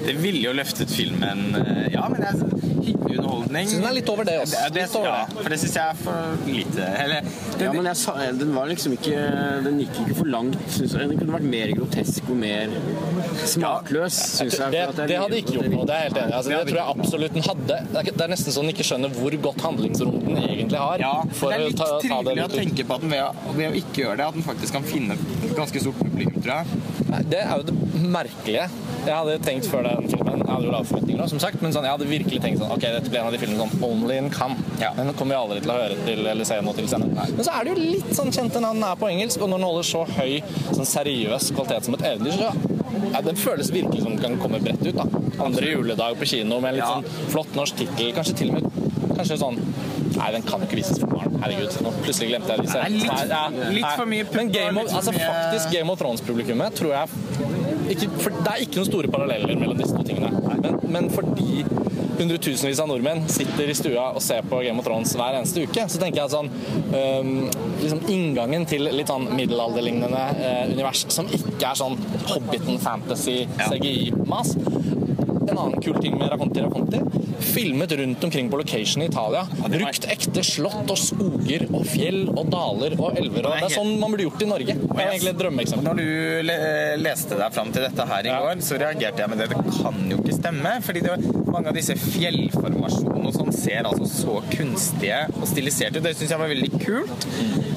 Det 0.09 0.17
ville 0.25 0.47
jo 0.49 0.57
løftet 0.57 0.97
filmen 0.97 1.51
eh, 1.61 1.87
Ja, 1.93 2.09
men 2.09 2.25
det 2.25 2.50
hyggelig 2.91 3.19
underholdning. 3.21 3.69
Så 3.71 3.81
den 3.81 3.89
er 3.91 3.97
litt 3.97 4.11
over 4.13 4.29
det 4.29 4.37
også. 4.43 4.61
Det, 4.61 4.73
det, 4.75 4.85
Litt 4.87 4.97
over 5.01 5.09
ja, 5.11 5.19
det. 5.31 5.37
for 5.43 5.55
det 5.55 5.59
syns 5.63 5.77
jeg 5.79 5.87
er 5.87 6.01
for 6.05 6.45
lite. 6.51 6.89
Eller 7.05 7.31
det, 7.31 7.65
Ja, 7.67 7.73
men 7.77 7.89
jeg 7.91 7.97
sa, 8.03 8.15
den 8.41 8.55
var 8.57 8.71
liksom 8.71 8.95
ikke 8.97 9.25
Den 9.67 9.81
gikk 9.83 9.99
ikke 10.05 10.17
for 10.21 10.31
langt. 10.33 10.57
Jeg. 10.81 10.89
Den 11.11 11.19
kunne 11.21 11.35
vært 11.39 11.49
mer 11.57 11.73
grotesk 11.77 12.31
og 12.33 12.39
mer 12.41 12.73
smakløs, 13.47 14.17
syns 14.39 14.57
jeg. 14.59 14.71
Det, 14.73 14.81
jeg- 14.81 15.09
det 15.11 15.19
hadde 15.21 15.39
ikke 15.41 15.55
gjort 15.57 15.71
noe, 15.73 15.87
det 15.87 15.95
er 15.97 16.03
helt 16.07 16.19
enig. 16.23 16.35
Altså, 16.37 16.51
det 16.51 16.61
tror 16.71 16.81
jeg 16.81 16.95
absolutt 16.97 17.33
den 17.39 17.43
hadde. 17.49 17.67
Det 17.67 17.97
er, 17.97 18.03
ikke- 18.05 18.17
det 18.21 18.31
nesten 18.31 18.53
så 18.53 18.61
den 18.65 18.71
ikke 18.75 18.87
skjønner 18.91 19.09
hvor 19.17 19.37
godt 19.49 19.61
handlingsrom 19.67 20.21
den 20.25 20.37
egentlig 20.37 20.79
har. 20.79 20.99
ja, 20.99 21.15
for 21.33 21.51
det 21.51 21.59
er 21.61 21.65
å 21.65 21.69
litt 21.69 21.77
ta, 21.77 21.85
ta 21.85 21.99
det 21.99 22.11
trivelig 22.11 22.45
å 22.45 22.53
tenke 22.55 22.87
på 22.87 22.95
at 22.95 23.01
den 23.01 23.11
ved 23.11 23.23
å, 23.23 23.55
ved 23.57 23.71
å 23.71 23.75
ikke 23.81 24.03
gjøre 24.05 24.17
det, 24.17 24.27
at 24.27 24.35
den 24.35 24.43
faktisk 24.47 24.73
kan 24.73 24.83
finne 24.83 25.17
ganske 25.57 25.81
stort 25.81 25.99
publikum, 26.01 26.43
tror 26.43 26.55
jeg. 26.65 26.67
Det 27.31 27.41
er 27.45 27.57
jo 27.57 27.63
det 27.63 27.75
merkelige. 28.11 28.69
Jeg 29.07 29.15
hadde 29.17 29.39
tenkt 29.45 29.67
før 29.71 29.83
den 29.87 30.09
filmen 30.11 30.39
Jeg 30.41 30.51
hadde 30.51 30.67
jo 30.67 30.73
lave 30.75 30.85
forventninger, 30.91 31.29
som 31.31 31.41
sagt, 31.43 31.63
men 31.63 31.73
sånn, 31.73 31.85
jeg 31.87 31.95
hadde 31.95 32.09
virkelig 32.11 32.41
tenkt 32.45 32.61
sånn 32.61 32.73
Ok, 32.75 32.81
dette 32.83 33.09
blir 33.13 33.21
en 33.21 33.27
av 33.31 33.33
de 33.33 33.39
filmene 33.43 33.67
sånn 33.67 33.85
Only 33.87 34.17
in 34.21 34.29
Cannes. 34.35 34.59
Ja. 34.83 34.91
Den 34.97 35.13
kommer 35.19 35.35
vi 35.37 35.41
aldri 35.41 35.61
til 35.65 35.73
å 35.73 35.77
høre 35.79 35.97
til 36.05 36.27
eller 36.27 36.45
se 36.49 36.59
noe 36.65 36.75
til 36.77 36.89
senere. 36.91 37.27
Men 37.37 37.45
så 37.47 37.55
er 37.57 37.65
det 37.65 37.75
jo 37.75 37.87
litt 37.97 38.11
sånn 38.19 38.33
kjente 38.35 38.61
navn 38.65 38.83
er 38.85 38.99
på 39.01 39.09
engelsk, 39.11 39.41
og 39.41 39.49
når 39.53 39.63
den 39.63 39.69
holder 39.71 39.89
så 39.91 40.05
høy, 40.19 40.35
sånn 40.75 40.91
seriøs 40.95 41.51
kvalitet 41.57 41.89
som 41.89 41.95
et 41.99 42.05
eventyr, 42.11 42.37
så 42.37 42.51
ja, 43.15 43.21
den 43.25 43.37
føles 43.41 43.71
virkelig 43.73 44.03
som 44.05 44.17
den 44.17 44.23
kan 44.25 44.37
komme 44.43 44.61
bredt 44.63 44.83
ut. 44.87 44.97
da. 44.97 45.07
Andre 45.45 45.71
juledag 45.73 46.19
på 46.21 46.27
kino 46.35 46.61
med 46.61 46.75
en 46.75 46.81
litt 46.81 46.85
Ja. 46.85 46.97
sånn 47.01 47.31
flott 47.33 47.55
norsk 47.57 47.77
tittel. 47.81 48.13
Kanskje 48.17 48.37
til 48.43 48.51
og 48.51 48.61
med 48.61 49.17
Kanskje 49.17 49.37
sånn 49.41 49.59
Nei, 50.17 50.31
den 50.33 50.43
kan 50.43 50.61
ikke 50.61 50.77
vises 50.77 50.99
for 50.99 51.07
barn. 51.07 51.37
Herregud, 51.41 51.71
nå 51.85 51.91
plutselig 52.03 52.29
glemte 52.33 52.49
jeg 52.51 52.61
vise 52.67 52.81
litt- 52.91 53.73
litt 53.77 53.87
for 53.97 54.07
mye 54.11 54.25
Men 54.35 54.51
Game 54.53 54.77
of, 54.83 54.91
altså, 54.93 55.13
faktisk 55.15 55.71
Game 55.73 55.89
of 55.93 55.99
Thrones-publikummet 56.01 56.75
tror 56.77 56.93
jeg 56.93 57.09
ikke, 57.95 58.11
for 58.21 58.35
Det 58.41 58.53
er 58.53 58.65
ikke 58.65 58.81
noen 58.81 58.91
store 58.91 59.11
paralleller 59.13 59.59
mellom 59.61 59.79
disse 59.81 59.97
to 59.97 60.05
tingene. 60.07 60.31
Men, 60.47 60.79
men 60.95 61.11
fordi 61.13 61.65
hundretusenvis 62.21 62.81
av 62.83 62.91
nordmenn 62.91 63.25
sitter 63.33 63.71
i 63.73 63.77
stua 63.77 64.11
og 64.13 64.21
ser 64.25 64.45
på 64.47 64.61
Game 64.65 64.83
of 64.83 64.87
Thrones 64.87 65.15
hver 65.17 65.39
eneste 65.39 65.65
uke, 65.65 65.87
så 65.89 66.01
tenker 66.03 66.21
jeg 66.21 66.29
at 66.29 66.35
sånn 66.35 66.51
um, 66.93 67.33
liksom 67.81 68.03
Inngangen 68.13 68.67
til 68.69 68.85
litt 68.93 69.09
sånn 69.09 69.31
middelalderlignende 69.33 70.25
uh, 70.37 70.65
univers 70.73 71.07
som 71.15 71.31
ikke 71.33 71.73
er 71.73 71.81
sånn 71.81 71.97
Hobbiten, 72.29 72.77
fantasy, 72.83 73.43
CGI-mas 73.63 74.57
en 75.51 75.59
annen 75.59 75.83
kul 75.83 75.97
ting 76.03 76.19
med 76.19 76.31
Raconti 76.31 76.63
Raconti. 76.63 77.01
Filmet 77.41 77.93
rundt 78.01 78.25
omkring 78.25 78.51
på 78.53 78.61
location 78.61 79.03
i 79.05 79.09
Italia. 79.11 79.45
Brukt 79.65 80.07
ekte 80.13 80.43
slott 80.47 80.91
og 80.93 80.99
skoger 81.01 81.67
og 81.71 81.85
fjell 81.89 82.23
og 82.31 82.51
daler 82.53 82.97
og 82.99 83.19
elver. 83.19 83.49
Og 83.49 83.57
det 83.57 83.71
er 83.71 83.75
sånn 83.75 83.95
man 84.01 84.13
burde 84.15 84.27
gjort 84.29 84.45
i 84.45 84.51
Norge. 84.51 84.77
Det 84.81 84.97
er 84.97 85.13
egentlig 85.15 85.33
et 85.35 85.41
drømmeeksempel. 85.41 85.89
Når 85.89 86.01
du 86.01 86.53
leste 87.05 87.39
deg 87.41 87.57
fram 87.57 87.73
til 87.75 87.87
dette 87.87 88.07
her 88.13 88.29
i 88.29 88.35
går, 88.45 88.65
så 88.67 88.81
reagerte 88.81 89.25
jeg 89.25 89.33
med 89.33 89.43
det. 89.43 89.49
Det 89.55 89.77
kan 89.81 90.01
jo 90.13 90.21
ikke 90.23 90.37
stemme. 90.39 90.77
fordi 90.85 91.05
det, 91.07 91.17
mange 91.51 91.71
av 91.71 91.77
disse 91.77 91.95
fjellformasjonene 91.99 93.31
og 93.31 93.35
sånn 93.37 93.53
ser 93.55 93.87
altså 93.89 94.07
så 94.09 94.37
kunstige 94.53 95.21
og 95.37 95.47
stiliserte 95.51 96.01
ut. 96.01 96.07
Det 96.07 96.15
syns 96.19 96.35
jeg 96.35 96.41
var 96.43 96.53
veldig 96.53 96.71
kult. 96.83 97.27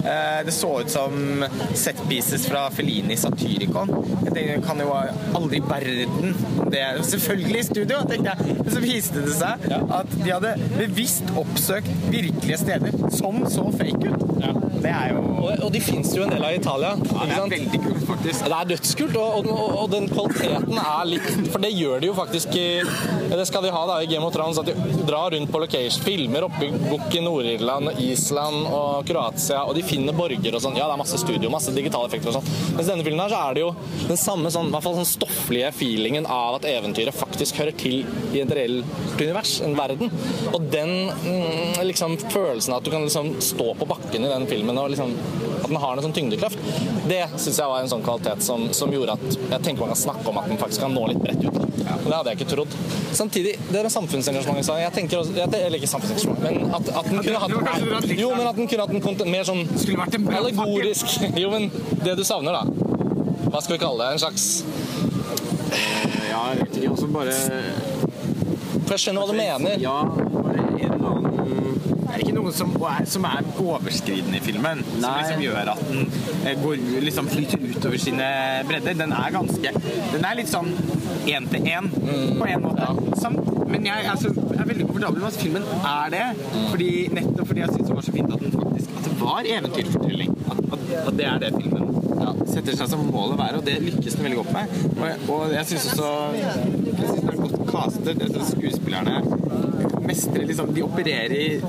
Eh, 0.04 0.40
Det 0.46 0.54
så 0.54 0.72
ut 0.82 0.90
som 0.92 1.46
set 1.78 2.00
pieces 2.10 2.46
fra 2.50 2.66
Fellini 2.74 3.16
Satyricon. 3.18 3.92
Det 4.34 4.46
kan 4.66 4.80
jo 4.82 4.92
aldri 5.38 5.60
i 5.62 5.68
verden 5.68 6.34
Det 6.72 6.80
er 6.82 7.02
selvfølgelig 7.06 7.60
i 7.60 7.64
studio, 7.68 8.00
tenkte 8.10 8.34
jeg. 8.34 8.58
Men 8.64 8.72
så 8.74 8.82
viste 8.84 9.22
det 9.26 9.36
seg 9.38 9.68
at 10.00 10.16
de 10.24 10.32
hadde 10.32 10.56
bevisst 10.78 11.30
oppsøkt 11.38 11.90
virkelige 12.10 12.58
steder 12.64 12.98
som 13.14 13.44
så 13.50 13.68
fake 13.78 14.10
ut. 14.10 14.26
Det 14.84 14.92
er 14.92 15.14
jo 15.14 15.33
Og, 15.44 15.70
de 15.74 15.82
fins 15.84 16.12
jo 16.16 16.24
en 16.26 16.32
del 16.32 16.44
av 16.46 16.54
i 16.54 16.60
Italia. 16.60 16.94
ja, 16.96 17.26
det 17.28 17.38
er 17.38 17.52
veldig 17.54 17.82
kult, 17.84 18.04
faktisk. 18.08 18.46
Det 18.46 18.58
er 18.58 18.70
dødskult, 18.72 19.18
og, 19.20 19.50
og, 19.52 19.76
og 19.84 19.92
den 19.92 20.08
kvaliteten 20.12 20.80
er 20.80 21.10
litt 21.10 21.30
For 21.52 21.64
det 21.64 21.74
gjør 21.74 22.04
de 22.04 22.10
jo 22.10 22.16
faktisk 22.18 22.56
i 22.60 22.68
Det 23.34 23.46
skal 23.50 23.66
de 23.66 23.74
ha 23.74 23.84
da 23.90 24.00
i 24.04 24.10
Game 24.10 24.26
of 24.28 24.34
Thrones, 24.36 24.60
at 24.62 24.70
de 24.70 25.06
drar 25.08 25.34
rundt 25.34 25.52
på 25.52 25.62
location, 25.64 26.06
filmer 26.06 26.48
oppe 26.48 26.70
i 26.70 27.24
Nord-Irland, 27.24 27.94
Island 28.04 28.68
og 28.70 29.08
Kroatia, 29.08 29.64
og 29.68 29.76
de 29.78 29.84
finner 29.86 30.16
borger 30.18 30.58
og 30.58 30.64
sånn. 30.64 30.78
Ja, 30.80 30.88
det 30.90 30.98
er 30.98 31.02
masse 31.04 31.20
studio, 31.22 31.52
masse 31.54 31.74
digitale 31.76 32.10
effekter 32.10 32.32
og 32.32 32.40
sånn. 32.40 32.78
Mens 32.78 32.90
denne 32.90 33.06
filmen 33.06 33.24
her 33.24 33.34
så 33.34 33.42
er 33.48 33.58
det 33.58 33.64
jo 33.64 33.72
den 34.10 34.20
samme 34.20 34.52
sånn, 34.54 34.70
i 34.70 34.76
hvert 34.76 34.88
fall 34.88 34.98
sånn 35.00 35.10
stofflige 35.10 35.72
feelingen 35.76 36.28
av 36.30 36.60
at 36.60 36.68
eventyret 36.70 37.16
faktisk 37.16 37.62
hører 37.62 37.76
til 37.80 38.04
i 38.34 38.44
et 38.44 38.54
reelt 38.56 39.20
univers, 39.20 39.58
en 39.66 39.78
verden. 39.78 40.14
Og 40.54 40.70
den 40.74 40.94
mm, 41.10 41.82
liksom 41.88 42.18
følelsen 42.30 42.74
av 42.74 42.82
at 42.82 42.88
du 42.88 42.92
kan 42.94 43.06
liksom 43.06 43.34
stå 43.44 43.74
på 43.80 43.90
bakken 43.90 44.26
i 44.26 44.32
den 44.32 44.48
filmen 44.50 44.80
og 44.80 44.92
liksom 44.94 45.14
at 45.64 45.68
den 45.70 45.80
har 45.80 45.98
en 45.98 46.04
sånn 46.06 46.16
tyngdekraft, 46.16 46.60
det 47.10 47.22
syns 47.36 47.58
jeg 47.60 47.70
var 47.72 47.82
en 47.84 47.90
sånn 47.92 48.04
kvalitet 48.06 48.44
som, 48.46 48.66
som 48.76 48.92
gjorde 48.94 49.16
at 49.18 49.38
jeg 49.38 49.60
tenker 49.66 49.84
man 49.86 49.94
kan 49.94 50.02
snakke 50.04 50.28
om 50.32 50.40
at 50.42 50.50
den 50.52 50.60
faktisk 50.62 50.84
kan 50.86 50.94
nå 50.96 51.06
litt 51.12 51.22
bredt 51.24 51.44
ut. 51.48 51.58
Og 51.94 52.08
det 52.10 52.16
hadde 52.18 52.34
jeg 52.34 52.40
ikke 52.42 52.50
trodd. 52.54 52.76
Samtidig, 53.16 53.54
det 53.72 53.84
med 53.86 53.92
samfunnsengasjementet 53.94 54.68
sa 54.68 54.78
jeg 54.82 54.94
tenker 54.96 55.20
også, 55.22 55.36
jeg, 55.38 55.50
Eller 55.60 55.78
ikke 55.80 55.90
samfunnsengasjement, 55.92 56.42
men 56.44 56.74
at, 56.76 56.90
at 57.00 57.10
den 57.10 57.22
kunne 57.24 57.42
hatt 57.44 58.10
Jo, 58.18 58.32
men 58.36 58.48
at 58.50 58.58
den 58.60 58.68
kunne 58.72 58.86
hatt 58.88 58.96
en 58.98 59.04
kont- 59.04 59.26
mer 59.30 59.48
sånn 59.48 59.64
allegorisk 60.40 61.20
Jo, 61.40 61.52
men 61.54 61.70
det 62.04 62.16
du 62.20 62.24
savner, 62.28 62.58
da. 62.58 62.64
Hva 63.54 63.62
skal 63.62 63.76
vi 63.78 63.82
kalle 63.84 64.04
det? 64.04 64.14
En 64.18 64.24
slags 64.24 64.48
Ja, 66.30 66.42
jeg 66.54 66.64
vet 66.64 66.78
ikke. 66.82 66.90
Altså 66.94 67.08
bare 67.14 67.36
For 68.84 68.96
jeg 68.96 69.04
skjønner 69.06 69.24
hva 69.24 69.30
du 69.30 69.38
mener. 69.38 69.78
Ja, 69.82 69.98
bare 70.34 70.58
en 70.58 70.80
eller 70.80 71.10
annen 71.14 71.80
Det 71.86 72.16
er 72.18 72.24
ikke 72.26 72.33
noe 72.44 72.54
som 72.56 72.74
som 73.10 73.26
er 73.28 73.50
overskridende 73.62 74.38
i 74.38 74.44
filmen. 74.44 74.84
Som 74.94 75.08
liksom 75.20 75.44
gjør 75.44 75.72
at 75.74 75.84
den 75.90 76.08
eh, 76.44 76.58
går, 76.64 76.84
liksom 77.06 77.30
flyter 77.32 77.64
utover 77.64 78.02
sine 78.02 78.28
bredder. 78.68 78.98
Den 79.00 79.16
er 79.16 79.34
ganske 79.34 79.74
Den 80.14 80.28
er 80.28 80.40
litt 80.40 80.52
sånn 80.52 80.72
én 81.30 81.48
til 81.52 81.70
én 81.70 81.90
på 82.40 82.48
en 82.50 82.66
måte. 82.68 82.90
Samt, 83.22 83.40
men 83.70 83.88
jeg 83.88 84.04
jeg 84.04 84.34
er 84.60 84.68
veldig 84.68 84.88
komfortabel 84.88 85.24
med 85.24 85.30
at 85.30 85.40
filmen 85.42 85.64
er 85.94 86.14
det. 86.14 86.26
Fordi, 86.72 86.92
nettopp 87.18 87.50
fordi 87.52 87.64
jeg 87.64 87.76
syns 87.76 87.88
det 87.90 87.98
var 87.98 88.08
så 88.08 88.16
fint 88.18 88.34
at 88.34 88.44
den 88.44 88.56
faktisk 88.58 88.98
At 88.98 89.08
det 89.08 89.16
var 89.22 89.50
eventyrfortelling. 89.58 90.38
At, 90.52 90.64
at, 90.74 90.86
at 91.08 91.18
det 91.20 91.28
er 91.30 91.42
det 91.44 91.54
filmen 91.58 91.90
ja, 92.24 92.34
setter 92.48 92.78
seg 92.78 92.92
som 92.92 93.04
mål 93.12 93.36
å 93.36 93.40
være, 93.40 93.60
og 93.60 93.68
det 93.68 93.80
lykkes 93.84 94.18
den 94.18 94.28
veldig 94.28 94.40
godt 94.42 94.54
med. 94.56 94.76
Og, 94.94 95.30
og 95.36 95.56
jeg 95.56 95.70
syns 95.72 95.90
også 95.94 96.12
Jeg 96.38 96.54
synes 97.00 97.18
den 97.20 97.32
er 97.34 97.42
godt 97.42 97.58
castet. 97.72 98.14
Jeg 98.14 98.34
synes 98.36 98.54
skuespillerne 98.54 99.73
mestrer 100.08 100.46
liksom 100.50 100.74
De 100.76 100.84
opererer 100.86 101.34
i 101.34 101.62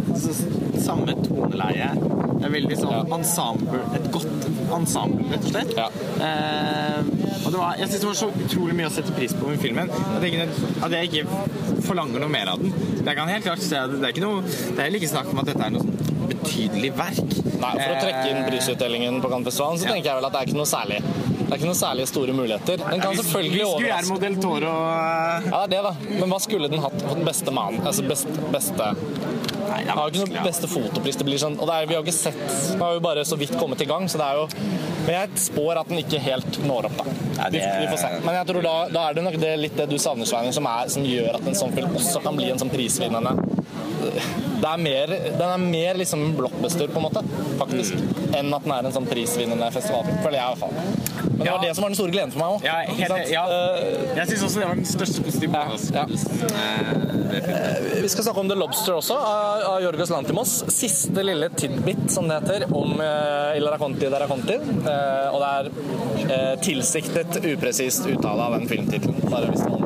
samme 0.84 1.14
toneleie. 1.24 1.90
Det 2.34 2.48
er 2.48 2.52
veldig 2.52 2.76
sånn 2.78 3.12
ensemble 3.16 3.80
Et 3.96 4.08
godt 4.14 4.48
ensemble, 4.74 5.26
rett 5.32 5.44
og 5.46 5.52
slett. 5.54 5.74
Ja. 5.78 5.88
Eh, 6.24 7.00
og 7.44 7.52
det 7.52 7.58
var, 7.60 7.76
jeg 7.78 7.88
syns 7.90 8.00
det 8.02 8.08
var 8.08 8.18
så 8.18 8.28
utrolig 8.46 8.74
mye 8.78 8.88
å 8.88 8.94
sette 8.94 9.12
pris 9.16 9.34
på 9.36 9.48
med 9.50 9.60
filmen 9.62 9.90
at 10.16 10.24
jeg, 10.24 10.48
at 10.82 10.96
jeg 10.96 11.10
ikke 11.10 11.82
forlanger 11.84 12.24
noe 12.24 12.32
mer 12.32 12.50
av 12.54 12.62
den. 12.62 12.72
Jeg 13.04 13.18
kan 13.18 13.28
helt 13.30 13.44
klart 13.46 13.62
se 13.64 13.76
at 13.78 13.92
det 13.92 14.00
er 14.02 14.14
ikke 14.14 14.24
noe 14.24 14.42
Det 14.46 14.80
er 14.86 14.98
ikke 14.98 15.12
snakk 15.12 15.30
om 15.32 15.42
at 15.44 15.50
dette 15.52 15.66
er 15.66 15.74
noe 15.74 15.84
sånn 15.84 16.28
betydelig 16.30 16.90
verk. 16.96 17.34
Nei, 17.60 17.72
For 17.76 17.92
å 17.92 18.00
trekke 18.00 18.24
inn 18.30 18.40
Eh, 18.44 18.48
prisutdelingen 18.48 19.20
på 19.22 19.28
Cannes-festivalen, 19.32 19.78
så 19.78 19.84
Ja. 19.86 19.92
tenker 19.92 20.10
jeg 20.10 20.16
vel 20.16 20.24
at 20.28 20.32
det 20.32 20.40
er 20.40 20.46
ikke 20.48 20.60
noe 20.60 20.70
særlig. 20.70 21.00
Det 21.54 21.60
er 21.60 21.62
ikke 21.62 21.70
noe 21.70 21.78
særlig 21.78 22.04
store 22.10 22.32
muligheter. 22.34 22.80
Den 22.82 22.98
kan 23.04 23.14
selvfølgelig 23.14 23.60
overraske. 23.68 24.16
Del 24.24 24.36
Toro 24.42 24.70
eh, 24.74 25.44
Ja, 25.52 25.60
det 25.70 25.76
er 25.78 25.84
det, 25.84 25.84
da. 25.86 25.92
Men 26.18 26.32
hva 26.34 26.38
skulle 26.42 26.66
den 26.72 26.82
hatt 26.82 26.96
for 27.04 27.14
den 27.14 27.28
beste 27.28 27.52
mannen? 27.54 27.84
Altså 27.86 28.02
best, 28.08 28.26
beste 28.50 28.88
Nei, 29.64 29.78
det 29.80 29.86
Den 29.86 29.92
er 29.92 29.94
har 29.94 30.02
jo 30.02 30.10
ikke 30.10 30.18
vanskelig, 30.24 30.34
noe 30.34 30.48
beste 30.48 30.68
fotopris. 30.72 31.16
Det 31.20 31.26
blir 31.28 31.40
sånn, 31.40 31.54
og 31.62 31.70
det 31.70 31.76
er, 31.78 31.86
vi 31.88 31.94
har 31.94 32.02
jo 32.02 32.06
ikke 32.08 32.16
sett 32.16 32.42
Den 32.74 32.82
har 32.84 32.96
jo 32.98 33.04
bare 33.06 33.22
så 33.30 33.38
vidt 33.40 33.54
kommet 33.60 33.80
i 33.80 33.88
gang, 33.88 34.08
så 34.10 34.18
det 34.20 34.26
er 34.26 34.40
jo 34.42 34.48
Men 35.06 35.12
jeg 35.14 35.44
spår 35.46 35.80
at 35.84 35.92
den 35.94 36.02
ikke 36.02 36.20
helt 36.26 36.58
når 36.66 36.90
opp, 36.90 36.98
da. 37.00 37.14
Nei, 37.38 37.48
Vi, 37.54 37.62
vi 37.62 37.88
får 37.94 38.02
se. 38.02 38.10
Men 38.26 38.38
jeg 38.40 38.50
tror 38.50 38.66
da, 38.66 38.74
da 38.98 39.06
er 39.12 39.16
det 39.20 39.24
nok 39.28 39.38
det 39.46 39.54
litt 39.62 39.78
det 39.78 39.86
du 39.94 39.96
savner, 40.02 40.26
Sveining, 40.28 40.52
som, 40.58 40.66
er- 40.74 40.90
som 40.92 41.06
gjør 41.06 41.38
at 41.38 41.46
en 41.52 41.58
sånn 41.62 41.72
film 41.78 41.94
også 42.02 42.24
kan 42.26 42.36
bli 42.42 42.50
en 42.50 42.60
sånn 42.64 42.74
prisvinnende 42.74 43.36
det 44.64 44.70
er 44.72 44.80
mer, 44.80 45.10
Den 45.38 45.44
er 45.44 45.60
mer 45.60 45.98
liksom 46.00 46.22
blockbuster, 46.38 46.88
på 46.88 47.00
en 47.00 47.04
måte, 47.04 47.20
faktisk, 47.60 47.98
enn 48.34 48.48
at 48.56 48.64
den 48.64 48.72
er 48.72 48.86
en 48.88 48.94
sånn 48.96 49.08
prisvinnende 49.10 49.68
festival. 49.74 50.08
Føler 50.24 50.38
jeg 50.38 50.44
i 50.44 50.54
hvert 50.54 50.62
fall. 50.64 50.74
Men 51.34 51.42
det 51.42 51.46
Ja. 51.48 51.52
var 51.56 51.62
det 51.66 51.74
som 51.76 51.82
var 51.84 51.90
den 51.90 51.98
store 51.98 52.12
gleden 52.14 52.32
for 52.32 52.40
meg 52.40 52.48
òg. 52.54 52.64
Ja, 52.64 52.76
helt, 52.86 53.30
ja. 53.30 53.42
Jeg 54.16 54.26
syns 54.30 54.44
også 54.46 54.60
det 54.62 54.68
var 54.70 54.78
den 54.78 54.88
største 54.88 55.24
positive 55.26 55.52
Ja, 55.52 55.64
ja. 55.64 56.04
overraskelsen. 56.06 56.54
eh, 56.54 58.02
Vi 58.02 58.08
skal 58.12 58.24
snakke 58.24 58.40
om 58.44 58.48
The 58.48 58.56
Lobster 58.58 58.94
også, 58.96 59.16
av, 59.18 59.62
av 59.74 59.82
Jorgos 59.82 60.10
Lantimos. 60.14 60.54
Siste 60.72 61.24
lille 61.26 61.48
tidbit, 61.58 62.06
som 62.14 62.28
det 62.30 62.40
heter, 62.42 62.66
om 62.74 62.96
uh, 63.00 63.56
Illa 63.58 63.74
Raconti 63.74 64.08
de 64.08 64.20
Raconti. 64.24 64.56
Uh, 64.86 65.34
og 65.34 65.40
det 65.42 65.50
er 65.50 65.70
uh, 66.30 66.54
tilsiktet 66.64 67.40
upresist 67.44 68.06
uttale 68.10 68.48
av 68.48 68.58
den 68.58 68.68
filmtittelen. 68.70 69.20
Bare 69.30 69.50
hvis 69.52 69.64
noen. 69.68 69.83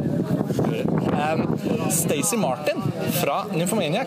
Um, 1.19 1.91
Stacey 1.91 2.39
Martin 2.39 2.79
fra 3.21 3.41
Nymphomaniac 3.53 4.07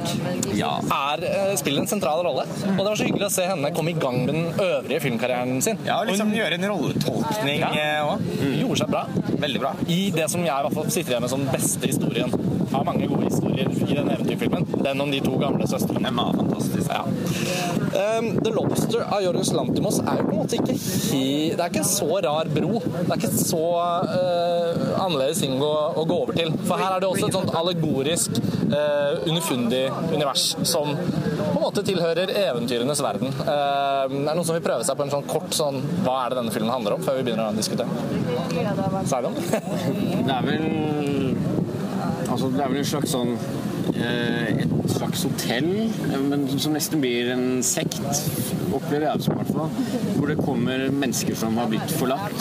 Ja. 0.56 0.78
er, 0.80 1.24
eh, 1.28 1.56
spiller 1.60 1.82
en 1.82 1.88
sentral 1.88 2.24
rolle. 2.24 2.46
Og 2.48 2.78
det 2.78 2.86
var 2.88 2.96
så 2.96 3.04
hyggelig 3.08 3.28
å 3.28 3.32
se 3.32 3.44
henne 3.50 3.72
komme 3.76 3.92
i 3.92 4.00
gang 4.00 4.26
med 4.26 4.34
den 4.36 4.54
øvrige 4.54 5.02
filmkarrieren 5.02 5.62
sin. 5.62 5.78
Ja, 5.86 6.00
og 6.02 6.08
liksom 6.08 6.30
Hun 6.32 6.38
gjøre 6.38 6.54
en 6.54 6.70
rolletolkning 6.72 7.60
Ja. 7.60 8.16
Mm. 8.16 8.60
gjorde 8.62 8.78
seg 8.80 8.90
bra 8.90 9.06
Veldig 9.42 9.60
bra. 9.60 9.74
i 9.88 10.10
det 10.12 10.30
som 10.30 10.42
jeg 10.46 10.54
i 10.54 10.64
hvert 10.68 10.74
fall 10.74 10.90
sitter 10.90 11.12
igjen 11.12 11.22
med 11.22 11.30
som 11.30 11.46
beste 11.52 11.88
historien. 11.88 12.32
Har 12.72 12.86
mange 12.88 13.08
gode 13.08 13.28
historier 13.28 13.68
i 13.88 13.94
den 13.94 14.10
eventyrfilmen. 14.10 14.66
Den 14.84 15.02
om 15.02 15.12
de 15.12 15.20
to 15.24 15.38
gamle 15.42 15.68
søstrene. 15.68 16.08
Emma 16.08 16.24
var 16.30 16.34
fantastisk. 16.34 16.92
Ja. 16.92 17.06
Um, 17.92 18.40
The 18.44 18.52
Lobster 18.52 19.04
av 19.16 19.24
Jorgos 19.24 19.52
Lantimos 19.54 20.00
er 20.00 20.22
jo 20.22 20.28
på 20.28 20.32
en 20.32 20.40
måte 20.40 20.58
ikke 20.60 20.76
he 20.76 21.24
Det 21.52 21.60
er 21.60 21.72
ikke 21.72 21.82
en 21.82 21.90
så 21.90 22.08
rar 22.24 22.50
bro. 22.52 22.80
Det 22.80 23.02
er 23.04 23.18
ikke 23.18 23.32
så 23.36 23.64
uh, 24.08 24.84
annerledes 25.04 25.42
ting 25.44 25.58
å, 25.60 25.72
å 26.00 26.06
gå 26.08 26.20
over 26.24 26.38
til. 26.38 26.54
For 26.68 26.80
her 26.80 26.96
er 26.96 27.04
det 27.04 27.10
også 27.10 27.28
et 27.28 27.38
sånt 27.38 27.52
allegorisk, 27.60 28.40
uh, 28.72 29.20
underfundig 29.28 29.84
univers 30.14 30.46
som 30.64 30.94
på 30.96 31.50
en 31.50 31.66
måte 31.66 31.84
tilhører 31.88 32.32
eventyrenes 32.46 33.04
verden. 33.04 33.36
Uh, 33.42 34.08
det 34.12 34.24
er 34.24 34.32
noen 34.32 34.48
som 34.48 34.56
vil 34.58 34.66
prøve 34.66 34.88
seg 34.88 35.00
på 35.00 35.08
en 35.08 35.14
sånn 35.14 35.28
kort 35.30 35.52
sånn 35.56 35.82
Hva 36.06 36.22
er 36.24 36.34
det 36.34 36.42
denne 36.42 36.56
filmen 36.56 36.72
handler 36.74 36.98
om? 36.98 37.04
Før 37.06 37.20
vi 37.20 37.28
begynner 37.28 37.52
å 37.52 37.58
diskutere. 37.58 37.90
Sveinung? 39.12 39.36
Det 39.42 40.36
er 40.36 40.48
vel 40.48 41.31
Altså, 42.42 42.58
det 42.58 42.64
er 42.66 42.70
vel 42.72 42.80
en 42.82 42.88
slags 42.90 43.12
sånn 43.14 43.32
eh, 44.02 44.62
Et 44.64 44.72
slags 44.90 45.26
hotell, 45.28 45.68
eh, 46.08 46.22
men 46.26 46.48
som 46.58 46.74
nesten 46.74 47.04
blir 47.04 47.28
en 47.36 47.60
sekt, 47.62 48.00
opplever 48.74 49.06
jeg 49.06 49.20
det 49.20 49.28
som 49.28 49.36
i 49.36 49.44
hvert 49.44 49.52
fall. 49.54 49.92
Hvor 50.16 50.32
det 50.32 50.38
kommer 50.40 50.88
mennesker 50.90 51.38
som 51.38 51.60
har 51.62 51.70
blitt 51.70 51.94
forlatt. 52.00 52.34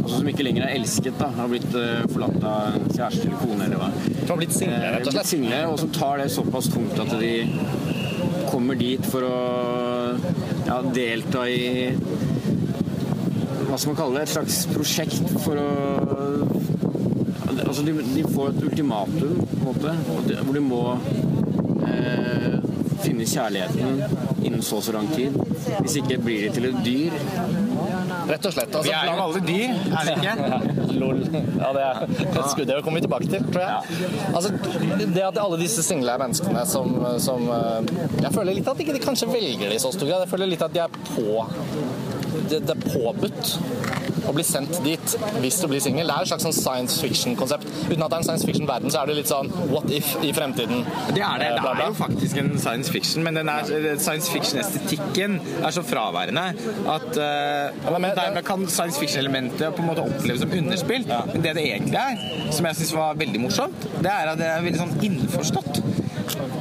Altså 0.00 0.16
Som 0.16 0.32
ikke 0.32 0.48
lenger 0.48 0.66
er 0.66 0.74
elsket. 0.80 1.14
da 1.20 1.30
Har 1.36 1.52
blitt 1.52 1.78
eh, 1.78 2.02
forlatt 2.10 2.42
av 2.42 2.80
kjæreste 2.88 3.22
eller 3.28 3.38
kone 3.44 3.68
eller 3.68 3.84
hva. 3.84 3.92
Du 4.16 4.32
har 4.32 4.42
blitt 4.42 4.56
single, 4.58 4.82
rett 4.82 4.98
og 4.98 5.12
blitt 5.12 5.20
slett. 5.20 5.30
single, 5.36 5.62
og 5.70 5.78
som 5.84 5.94
tar 5.94 6.24
det 6.24 6.28
såpass 6.34 6.72
tungt 6.74 6.98
at 7.06 7.14
de 7.22 7.32
kommer 8.50 8.82
dit 8.82 9.06
for 9.06 9.30
å 9.30 9.38
ja, 10.66 10.80
delta 10.90 11.46
i 11.46 11.92
hva 13.66 13.78
skal 13.78 13.92
man 13.92 13.98
kalle 13.98 14.18
det, 14.18 14.26
et 14.26 14.34
slags 14.34 14.58
prosjekt 14.74 15.38
for 15.44 15.58
å 15.58 16.75
Altså, 17.76 17.92
de, 17.92 18.02
de 18.14 18.22
får 18.34 18.48
et 18.48 18.62
ultimatum, 18.64 19.40
på 19.50 19.56
en 19.60 19.98
måte, 20.08 20.36
hvor 20.46 20.54
de 20.56 20.60
må 20.64 20.78
eh, 21.84 22.54
finne 23.02 23.26
kjærligheten 23.28 23.98
innen 24.46 24.62
så 24.64 24.78
og 24.78 24.86
så 24.86 24.94
lang 24.96 25.10
tid. 25.12 25.36
Hvis 25.82 25.98
ikke 26.00 26.16
blir 26.24 26.46
de 26.46 26.54
til 26.54 26.70
et 26.70 26.78
dyr. 26.86 27.18
Rett 28.30 28.48
og 28.48 28.56
slett. 28.56 28.72
Altså, 28.72 28.86
Vi 28.86 28.94
er 28.96 29.10
jo 29.10 29.26
alle 29.26 29.44
dyr, 29.44 29.76
er 29.92 30.08
vi 30.08 30.16
ikke? 30.16 30.62
Lol. 31.02 31.20
Ja, 31.26 31.68
det, 31.76 31.84
er, 31.84 32.00
det, 32.56 32.66
det 32.72 32.80
kommer 32.80 33.02
vi 33.02 33.04
tilbake 33.04 33.28
til, 33.34 33.44
tror 33.52 33.66
jeg. 33.66 34.08
Altså, 34.32 34.54
det 35.04 35.28
at 35.28 35.44
alle 35.44 35.60
disse 35.60 35.84
single 35.84 36.16
menneskene 36.24 36.64
som, 36.72 36.96
som 37.20 37.44
eh, 37.60 37.94
Jeg 38.24 38.32
føler 38.38 38.56
litt 38.56 38.72
at 38.72 38.80
ikke 38.86 38.96
de 38.96 39.04
kanskje 39.04 39.28
velger 39.36 39.68
det 39.68 39.76
i 39.76 39.84
så 39.84 39.92
stor 39.92 40.08
grad. 40.08 40.24
Jeg 40.24 40.32
føler 40.32 40.54
litt 40.54 40.64
at 40.64 40.72
de 40.72 40.86
er 40.86 41.00
på 41.12 41.44
det, 42.48 42.64
det 42.64 42.72
er 42.72 42.86
påbudt 42.88 43.58
å 44.28 44.34
bli 44.36 44.44
sendt 44.46 44.80
dit 44.84 45.16
hvis 45.42 45.60
du 45.62 45.66
blir 45.70 45.82
singel. 45.82 46.08
Det 46.10 46.16
er 46.16 46.26
et 46.26 46.32
slags 46.32 46.46
sånn 46.46 46.56
science 46.56 47.00
fiction-konsept. 47.02 47.66
Uten 47.90 48.02
at 48.04 48.10
det 48.10 48.18
er 48.18 48.22
en 48.22 48.28
science 48.28 48.48
fiction-verden, 48.48 48.92
så 48.92 49.02
er 49.02 49.10
det 49.10 49.18
litt 49.20 49.30
sånn 49.30 49.50
what 49.72 49.90
if 49.94 50.12
i 50.24 50.32
fremtiden. 50.36 50.84
Det 51.16 51.24
er 51.24 51.42
det. 51.42 51.50
Eh, 51.52 51.62
Det 51.66 51.84
er 51.84 51.90
jo 51.90 51.98
faktisk 51.98 52.40
en 52.42 52.52
science 52.58 52.92
fiction, 52.92 53.24
men 53.26 53.38
den 53.40 53.50
er, 53.52 53.72
science 54.02 54.30
fiction-estetikken 54.32 55.38
er 55.62 55.74
så 55.74 55.84
fraværende 55.86 56.46
at 56.96 57.08
uh, 57.18 57.96
Dermed 58.16 58.44
kan 58.46 58.66
science 58.70 58.98
fiction-elementet 59.00 59.74
på 59.76 59.82
en 59.82 59.90
måte 59.90 60.04
oppleves 60.04 60.42
som 60.44 60.52
underspilt. 60.52 61.10
Men 61.32 61.44
det 61.44 61.54
det 61.56 61.66
egentlig 61.70 62.00
er, 62.00 62.50
som 62.52 62.68
jeg 62.68 62.80
syns 62.80 62.94
var 62.96 63.20
veldig 63.20 63.40
morsomt, 63.40 63.88
det 64.02 64.12
er 64.12 64.32
at 64.32 64.40
det 64.40 64.48
er 64.50 64.64
veldig 64.64 64.82
sånn 64.82 64.96
innforstått. 65.08 65.80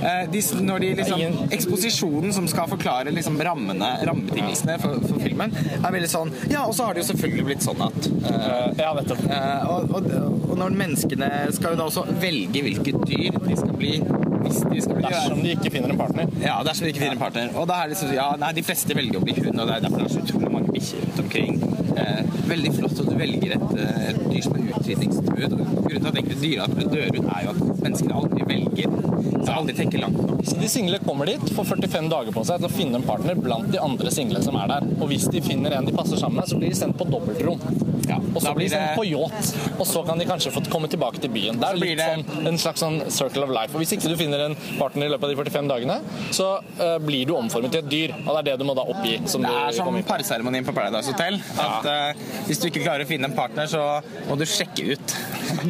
Eh, 0.01 0.29
de, 0.31 0.41
når 0.65 0.83
de 0.83 0.91
liksom, 0.99 1.21
Eksposisjonen 1.55 2.33
som 2.35 2.47
skal 2.51 2.69
forklare 2.69 3.13
liksom 3.15 3.39
rammene, 3.41 3.91
rammebetingelsene 4.07 4.77
for, 4.81 4.99
for 5.05 5.23
filmen, 5.23 5.53
er 5.79 5.95
veldig 5.95 6.11
sånn 6.11 6.33
Ja, 6.51 6.65
og 6.65 6.75
så 6.77 6.89
har 6.89 6.95
det 6.97 7.05
jo 7.05 7.09
selvfølgelig 7.11 7.47
blitt 7.49 7.65
sånn 7.65 7.81
at 7.85 8.09
uh, 8.27 8.69
Ja, 8.79 8.91
nettopp. 8.97 9.23
Uh, 9.29 9.71
og, 9.71 9.95
og, 9.97 10.11
og 10.51 10.55
når 10.59 10.77
menneskene 10.83 11.31
skal 11.55 11.75
jo 11.75 11.81
da 11.81 11.89
også 11.89 12.05
velge 12.21 12.65
hvilket 12.65 13.01
dyr 13.07 13.39
de 13.45 13.59
skal 13.59 13.75
bli 13.79 13.97
hvis 14.45 14.59
de 14.61 14.81
skal 14.83 14.99
bli 14.99 15.07
Dersom 15.09 15.41
de 15.41 15.53
ikke 15.55 15.71
finner 15.73 15.93
en 15.93 15.97
partner. 15.99 16.29
Ja, 16.43 16.59
dersom 16.65 16.85
de 16.85 16.91
ikke 16.93 17.01
finner 17.01 17.15
en 17.15 17.23
partner. 17.23 17.49
Og 17.57 17.65
da 17.69 17.79
er 17.81 17.89
det 17.89 17.95
liksom 17.95 18.13
ja, 18.13 18.27
nei, 18.41 18.51
De 18.57 18.65
fleste 18.65 18.97
velger 18.97 19.17
å 19.17 19.25
bli 19.25 19.33
hund, 19.39 19.57
og 19.57 19.65
det 19.65 19.79
er 19.79 19.87
derfor 19.87 20.03
det 20.03 20.09
er 20.11 20.13
så 20.13 20.25
utrolig 20.25 20.51
mange 20.53 20.75
bikkjer 20.75 21.05
rundt 21.07 21.23
omkring. 21.25 21.57
Eh, 21.95 22.23
veldig 22.49 22.71
flott 22.75 22.99
at 22.99 23.07
du 23.07 23.15
velger 23.15 23.55
et, 23.55 23.69
eh, 23.79 24.09
et 24.09 24.21
dyr 24.27 24.43
som 24.43 24.55
er 24.57 24.65
utrydningstruet. 24.73 25.53
Grunnen 25.55 26.01
til 26.01 26.09
at 26.09 26.17
enkelte 26.21 26.41
dyrearter 26.41 26.89
dør 26.91 27.19
ut, 27.19 27.29
er 27.37 27.45
jo 27.45 27.53
at 27.53 27.83
menneskene 27.85 28.17
aldri 28.19 28.47
velger. 28.49 28.97
Så 29.45 29.53
aldri 29.53 29.75
tenker 29.77 30.01
langt 30.03 30.19
nok. 30.19 30.43
Så 30.45 30.59
de 30.59 30.67
single 30.67 30.99
kommer 30.99 31.25
dit, 31.25 31.49
får 31.55 31.65
45 31.71 32.09
dager 32.11 32.35
på 32.35 32.45
seg 32.45 32.59
til 32.59 32.67
å 32.67 32.73
finne 32.73 32.99
en 32.99 33.07
partner 33.07 33.35
blant 33.39 33.71
de 33.71 33.79
andre 33.79 34.11
single 34.11 34.41
som 34.43 34.57
er 34.59 34.67
der. 34.67 34.89
Og 34.99 35.07
hvis 35.09 35.29
de 35.31 35.41
finner 35.41 35.77
en 35.77 35.85
de 35.85 35.95
passer 35.95 36.19
sammen 36.19 36.41
med, 36.41 36.49
så 36.49 36.59
blir 36.59 36.73
de 36.73 36.75
sendt 36.75 36.97
på 36.99 37.07
dobbeltrom. 37.07 37.61
Ja, 38.09 38.17
Og 38.19 38.41
så 38.41 38.53
blir 38.55 38.69
det 38.69 38.77
sånn 38.77 38.97
på 38.97 39.05
yacht, 39.07 39.51
og 39.79 39.85
så 39.89 40.03
kan 40.05 40.19
de 40.21 40.27
kanskje 40.29 40.51
få 40.53 40.63
komme 40.69 40.89
tilbake 40.91 41.21
til 41.23 41.31
byen. 41.33 41.59
Det 41.59 41.69
er 41.69 41.79
litt 41.79 41.97
det- 41.97 42.07
sånn, 42.09 42.47
en 42.47 42.57
slags 42.61 42.83
sånn 42.83 42.99
circle 43.11 43.43
of 43.43 43.49
life. 43.49 43.73
Og 43.73 43.81
hvis 43.81 43.93
ikke 43.97 44.09
du 44.11 44.15
finner 44.19 44.45
en 44.45 44.55
partner 44.79 45.07
i 45.07 45.09
løpet 45.09 45.23
av 45.23 45.29
de 45.29 45.35
45 45.35 45.67
dagene, 45.71 45.99
så 46.31 46.49
uh, 46.79 46.97
blir 46.99 47.25
du 47.25 47.33
omformet 47.35 47.71
til 47.71 47.83
et 47.83 47.89
dyr. 47.89 48.15
Og 48.25 48.31
det 48.35 48.37
er 48.39 48.49
det 48.51 48.59
du 48.59 48.65
må 48.65 48.75
da 48.75 48.85
oppgi. 48.85 49.17
Som 49.27 49.41
Det 49.41 49.49
du 49.49 49.55
er 49.55 49.71
som 49.71 50.03
parseremonien 50.03 50.65
på 50.65 50.73
Paradise 50.75 51.11
Hotel. 51.11 51.39
At 51.57 51.85
uh, 51.85 52.25
hvis 52.47 52.61
du 52.61 52.69
ikke 52.69 52.83
klarer 52.85 53.05
å 53.05 53.09
finne 53.09 53.29
en 53.31 53.35
partner, 53.37 53.65
så 53.71 54.01
må 54.29 54.37
du 54.37 54.45
sjekke 54.45 54.93
ut. 54.95 55.15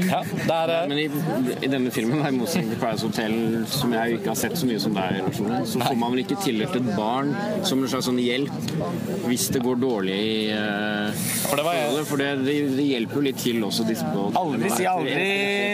Ja, 0.06 0.22
det 0.26 0.56
er, 0.56 0.74
eh, 0.76 0.88
Men 0.90 1.00
i, 1.00 1.06
i 1.66 1.70
denne 1.72 1.92
filmen, 1.94 2.22
i 2.26 2.32
motsetning 2.36 2.72
til 2.74 2.80
Paradise 2.82 3.06
Hotel, 3.08 3.36
som 3.72 3.94
jeg 3.96 4.20
ikke 4.20 4.32
har 4.32 4.40
sett 4.40 4.58
så 4.60 4.68
mye 4.70 4.82
som 4.82 4.96
deg, 4.98 5.22
så 5.36 5.82
får 5.82 5.98
man 6.00 6.14
vel 6.16 6.24
ikke 6.26 6.38
tildelt 6.44 6.76
et 6.80 6.90
barn 6.98 7.34
som 7.68 7.82
en 7.84 7.92
slags 7.92 8.08
sånn 8.10 8.20
hjelp 8.22 8.52
hvis 9.26 9.48
det 9.54 9.62
går 9.66 9.80
dårlig 9.82 10.16
i 10.16 10.36
uh, 10.54 11.12
For 11.50 11.60
det 11.60 11.66
var- 11.68 11.76
forholdet. 11.76 12.08
For 12.10 12.22
det, 12.22 12.30
det, 12.46 12.56
det 12.78 12.86
hjelper 12.88 13.20
jo 13.20 13.24
litt 13.26 13.40
til 13.42 13.64
også, 13.66 13.86
disse 13.88 14.06
på 14.14 14.26
Aldri 14.40 14.70
si 14.74 14.86
aldri, 14.90 15.16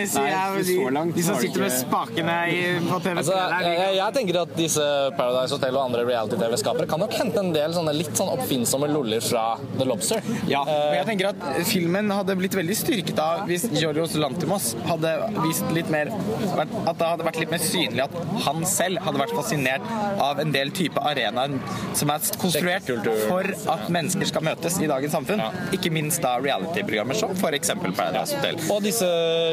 sier 0.09 0.29
jeg. 0.31 0.91
langt 0.95 1.15
De 1.17 1.23
som 1.25 1.37
sitter 1.41 1.65
med 1.65 1.73
spakene 1.75 2.37
i, 2.51 2.59
på 2.87 2.99
TV. 3.03 3.17
Altså, 3.21 3.35
jeg, 3.37 3.75
jeg, 3.79 3.95
jeg 3.99 4.15
tenker 4.17 4.39
at 4.43 4.53
disse 4.57 4.87
Paradise 5.17 5.55
Hotel 5.57 5.77
og 5.77 5.83
andre 5.89 6.05
reality-TV-skapere 6.07 6.89
kan 6.89 7.01
nok 7.03 7.15
hente 7.17 7.41
en 7.43 7.51
del 7.55 7.75
sånne 7.75 7.93
litt 7.97 8.13
sånn 8.17 8.31
oppfinnsomme 8.33 8.89
loller 8.91 9.23
fra 9.25 9.45
The 9.77 9.87
Lobster. 9.89 10.23
Ja, 10.51 10.63
uh, 10.67 10.71
men 10.71 10.97
jeg 11.01 11.09
tenker 11.11 11.31
at 11.33 11.45
filmen 11.69 12.11
hadde 12.13 12.37
blitt 12.39 12.55
veldig 12.57 12.77
styrket 12.77 13.21
av 13.21 13.45
hvis 13.49 13.67
Georgios 14.01 14.17
Lantimos 14.17 14.75
hadde 14.85 15.11
vist 15.43 15.65
litt 15.75 15.89
mer 15.93 16.09
At 16.09 16.97
det 16.97 17.05
hadde 17.05 17.25
vært 17.25 17.39
litt 17.41 17.51
mer 17.53 17.61
synlig 17.61 18.01
at 18.07 18.15
han 18.45 18.63
selv 18.65 19.01
hadde 19.05 19.21
vært 19.21 19.33
fascinert 19.35 19.85
av 20.21 20.39
en 20.41 20.53
del 20.53 20.71
type 20.73 21.01
arenaer 21.05 21.53
som 21.97 22.09
er 22.13 22.29
konstruert 22.41 22.87
for 23.27 23.47
at 23.73 23.83
mennesker 23.93 24.29
skal 24.29 24.43
møtes 24.45 24.77
i 24.81 24.87
dagens 24.89 25.13
samfunn. 25.13 25.41
Ikke 25.75 25.91
minst 25.93 26.21
da 26.23 26.33
reality-programmer 26.41 27.17
som 27.17 27.33
f.eks. 27.35 27.73
Paradise 27.83 28.37
Hotel. 28.37 28.57
Og 28.73 28.81
disse 28.85 29.07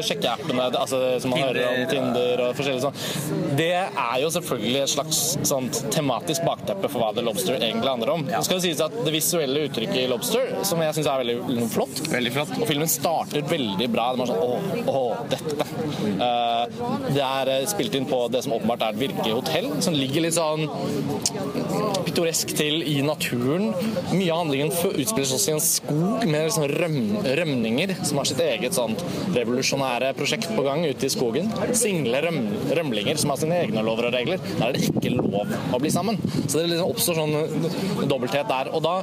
sjekkeappene 0.07 0.69
altså, 0.69 0.99
som 1.21 1.33
man 1.33 1.41
Tinder, 1.43 1.59
hører 1.59 1.83
om, 1.83 1.89
Tinder 1.91 2.43
og 2.45 2.53
forskjellig 2.57 2.83
sånn. 2.85 3.53
Det 3.59 3.71
er 3.75 4.15
jo 4.23 4.31
selvfølgelig 4.33 4.81
et 4.81 4.93
slags 4.93 5.21
sånt 5.49 5.81
tematisk 5.93 6.45
bakteppe 6.47 6.89
for 6.89 7.03
hva 7.03 7.11
The 7.17 7.25
Lobster 7.25 7.59
egentlig 7.59 7.91
handler 7.91 8.13
om. 8.15 8.25
Det 8.29 8.43
skal 8.47 8.59
jo 8.59 8.65
sies 8.65 8.83
at 8.85 8.97
Det 9.05 9.13
visuelle 9.13 9.65
uttrykket 9.67 10.01
i 10.03 10.07
Lobster, 10.11 10.53
som 10.67 10.81
jeg 10.83 10.97
syns 10.97 11.11
er 11.11 11.23
veldig 11.23 11.69
flott 11.73 12.03
Veldig 12.09 12.35
flott. 12.37 12.55
Og 12.59 12.67
filmen 12.69 12.89
starter 12.91 13.45
veldig 13.49 13.89
bra. 13.93 14.09
Det 14.13 14.23
sånn 14.29 14.39
Å, 14.39 14.93
å 14.93 15.03
dette. 15.29 15.67
Eh, 16.09 16.79
det 17.15 17.23
er 17.25 17.51
eh, 17.53 17.65
spilt 17.69 17.95
inn 17.97 18.07
på 18.09 18.21
det 18.31 18.43
som 18.45 18.55
åpenbart 18.55 18.85
er 18.85 18.95
et 18.95 19.01
virkelig 19.03 19.35
hotell, 19.35 19.69
som 19.83 19.97
ligger 19.97 20.25
litt 20.25 20.37
sånn 20.37 20.67
pittoresk 22.07 22.53
til 22.57 22.83
i 22.87 22.99
naturen. 23.05 23.71
Mye 24.13 24.31
av 24.33 24.43
handlingen 24.43 24.73
utspilles 24.73 25.33
også 25.35 25.51
i 25.51 25.55
en 25.55 25.63
skog 25.63 26.25
med 26.29 26.47
liksom 26.47 26.67
røm, 26.71 26.99
rømninger, 27.39 27.95
som 28.07 28.21
har 28.21 28.29
sitt 28.29 28.41
eget 28.43 28.77
sånn 28.77 28.95
revolusjonære 29.35 30.13
prosjekt 30.17 30.49
på 30.55 30.65
gang 30.65 30.85
ute 30.87 31.07
i 31.07 31.13
skogen. 31.13 31.51
Single 31.77 32.23
røm, 32.25 32.41
rømlinger 32.79 33.19
som 33.21 33.33
har 33.33 33.41
sine 33.41 33.59
egne 33.63 33.83
lover 33.85 34.09
og 34.09 34.15
regler. 34.17 34.41
Der 34.59 34.69
er 34.69 34.77
det 34.77 34.89
ikke 34.89 35.15
lov 35.15 35.49
å 35.73 35.81
bli 35.81 35.91
sammen. 35.93 36.19
Så 36.45 36.59
det 36.59 36.69
liksom 36.71 36.93
oppstår 36.93 37.19
sånn 37.21 38.07
dobbelthet 38.09 38.49
der. 38.49 38.71
Og 38.75 38.83
da 38.85 38.99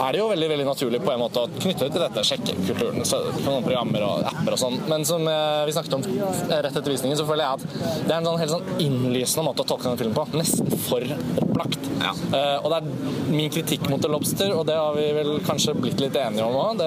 er 0.00 0.12
det 0.12 0.22
jo 0.22 0.28
veldig 0.30 0.48
veldig 0.54 0.68
naturlig 0.68 1.02
på 1.04 1.12
en 1.14 1.22
måte 1.22 1.44
å 1.44 1.50
knytte 1.50 1.86
det 1.86 1.92
til 1.94 2.04
dette 2.04 2.26
sjekkekulturen. 2.26 3.00
kulturen 3.04 3.44
på 3.44 3.50
noen 3.50 3.66
programmer 3.66 4.06
og 4.06 4.28
apper 4.30 4.56
og 4.56 4.60
sånn. 4.60 4.78
Men 4.90 5.04
som 5.08 5.26
eh, 5.28 5.62
vi 5.68 5.74
snakket 5.76 5.96
om 5.98 6.06
eh, 6.06 6.56
rett 6.66 6.70
etter 6.70 6.92
visningen, 6.92 7.18
så 7.18 7.26
føler 7.28 7.46
jeg 7.46 7.60
at 7.60 8.06
det 8.06 8.14
er 8.14 8.18
en 8.18 8.28
sånn 8.30 8.40
helt 8.42 8.54
sånn 8.54 8.84
innlysende 8.86 9.46
måte 9.46 9.64
å 9.64 9.68
tolke 9.70 9.88
denne 9.88 10.00
filmen 10.00 10.16
på. 10.16 10.26
Nesten 10.40 10.70
for 10.86 11.04
opplagt. 11.44 11.90
Ja. 12.00 12.14
Uh, 12.32 12.56
og 12.64 12.70
det 12.72 12.78
er 12.78 13.32
min 13.34 13.50
kritikk 13.52 13.84
mot 13.90 14.00
The 14.02 14.10
Lobster, 14.10 14.54
og 14.56 14.64
det 14.68 14.78
har 14.78 14.94
vi 14.96 15.08
vel 15.16 15.34
kanskje 15.46 15.76
blitt 15.76 16.00
litt 16.00 16.16
enige 16.16 16.46
om 16.46 16.56
òg, 16.60 16.84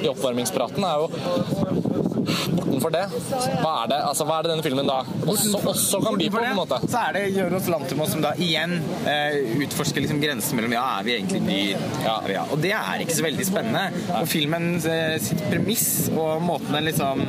i 0.00 0.10
oppvarmingspraten, 0.10 0.84
er 0.86 1.02
jo 1.02 1.83
bortenfor 2.24 2.94
det. 2.94 3.04
Hva 3.60 3.72
er 3.84 3.90
det, 3.92 4.00
altså, 4.10 4.26
hva 4.28 4.38
er 4.38 4.46
det 4.46 4.52
denne 4.54 4.66
filmen 4.66 4.88
da 4.90 5.00
også, 5.24 5.60
også 5.60 6.02
kan 6.04 6.18
by 6.20 6.28
på, 6.28 6.38
på 6.38 6.44
en 6.44 6.58
måte? 6.58 6.80
Så 6.86 7.02
er 7.02 7.18
det 7.18 7.24
Georgios 7.36 7.70
Lantimos 7.72 8.14
som 8.14 8.24
da 8.24 8.34
igjen 8.40 8.76
eh, 9.10 9.40
utforsker 9.64 10.04
liksom 10.04 10.22
grensen 10.22 10.60
mellom 10.60 10.76
ja, 10.76 10.84
er 10.98 11.08
vi 11.08 11.16
egentlig 11.18 11.42
dyr? 11.48 11.88
Ja. 12.04 12.18
Ja. 12.34 12.46
Og 12.50 12.62
det 12.64 12.74
er 12.78 13.04
ikke 13.04 13.18
så 13.18 13.26
veldig 13.26 13.48
spennende. 13.48 14.04
Og 14.20 14.28
filmen 14.30 14.74
eh, 14.90 15.16
sitt 15.22 15.44
premiss 15.50 15.88
og 16.14 16.42
måten 16.44 16.74
den 16.74 16.88
liksom 16.90 17.26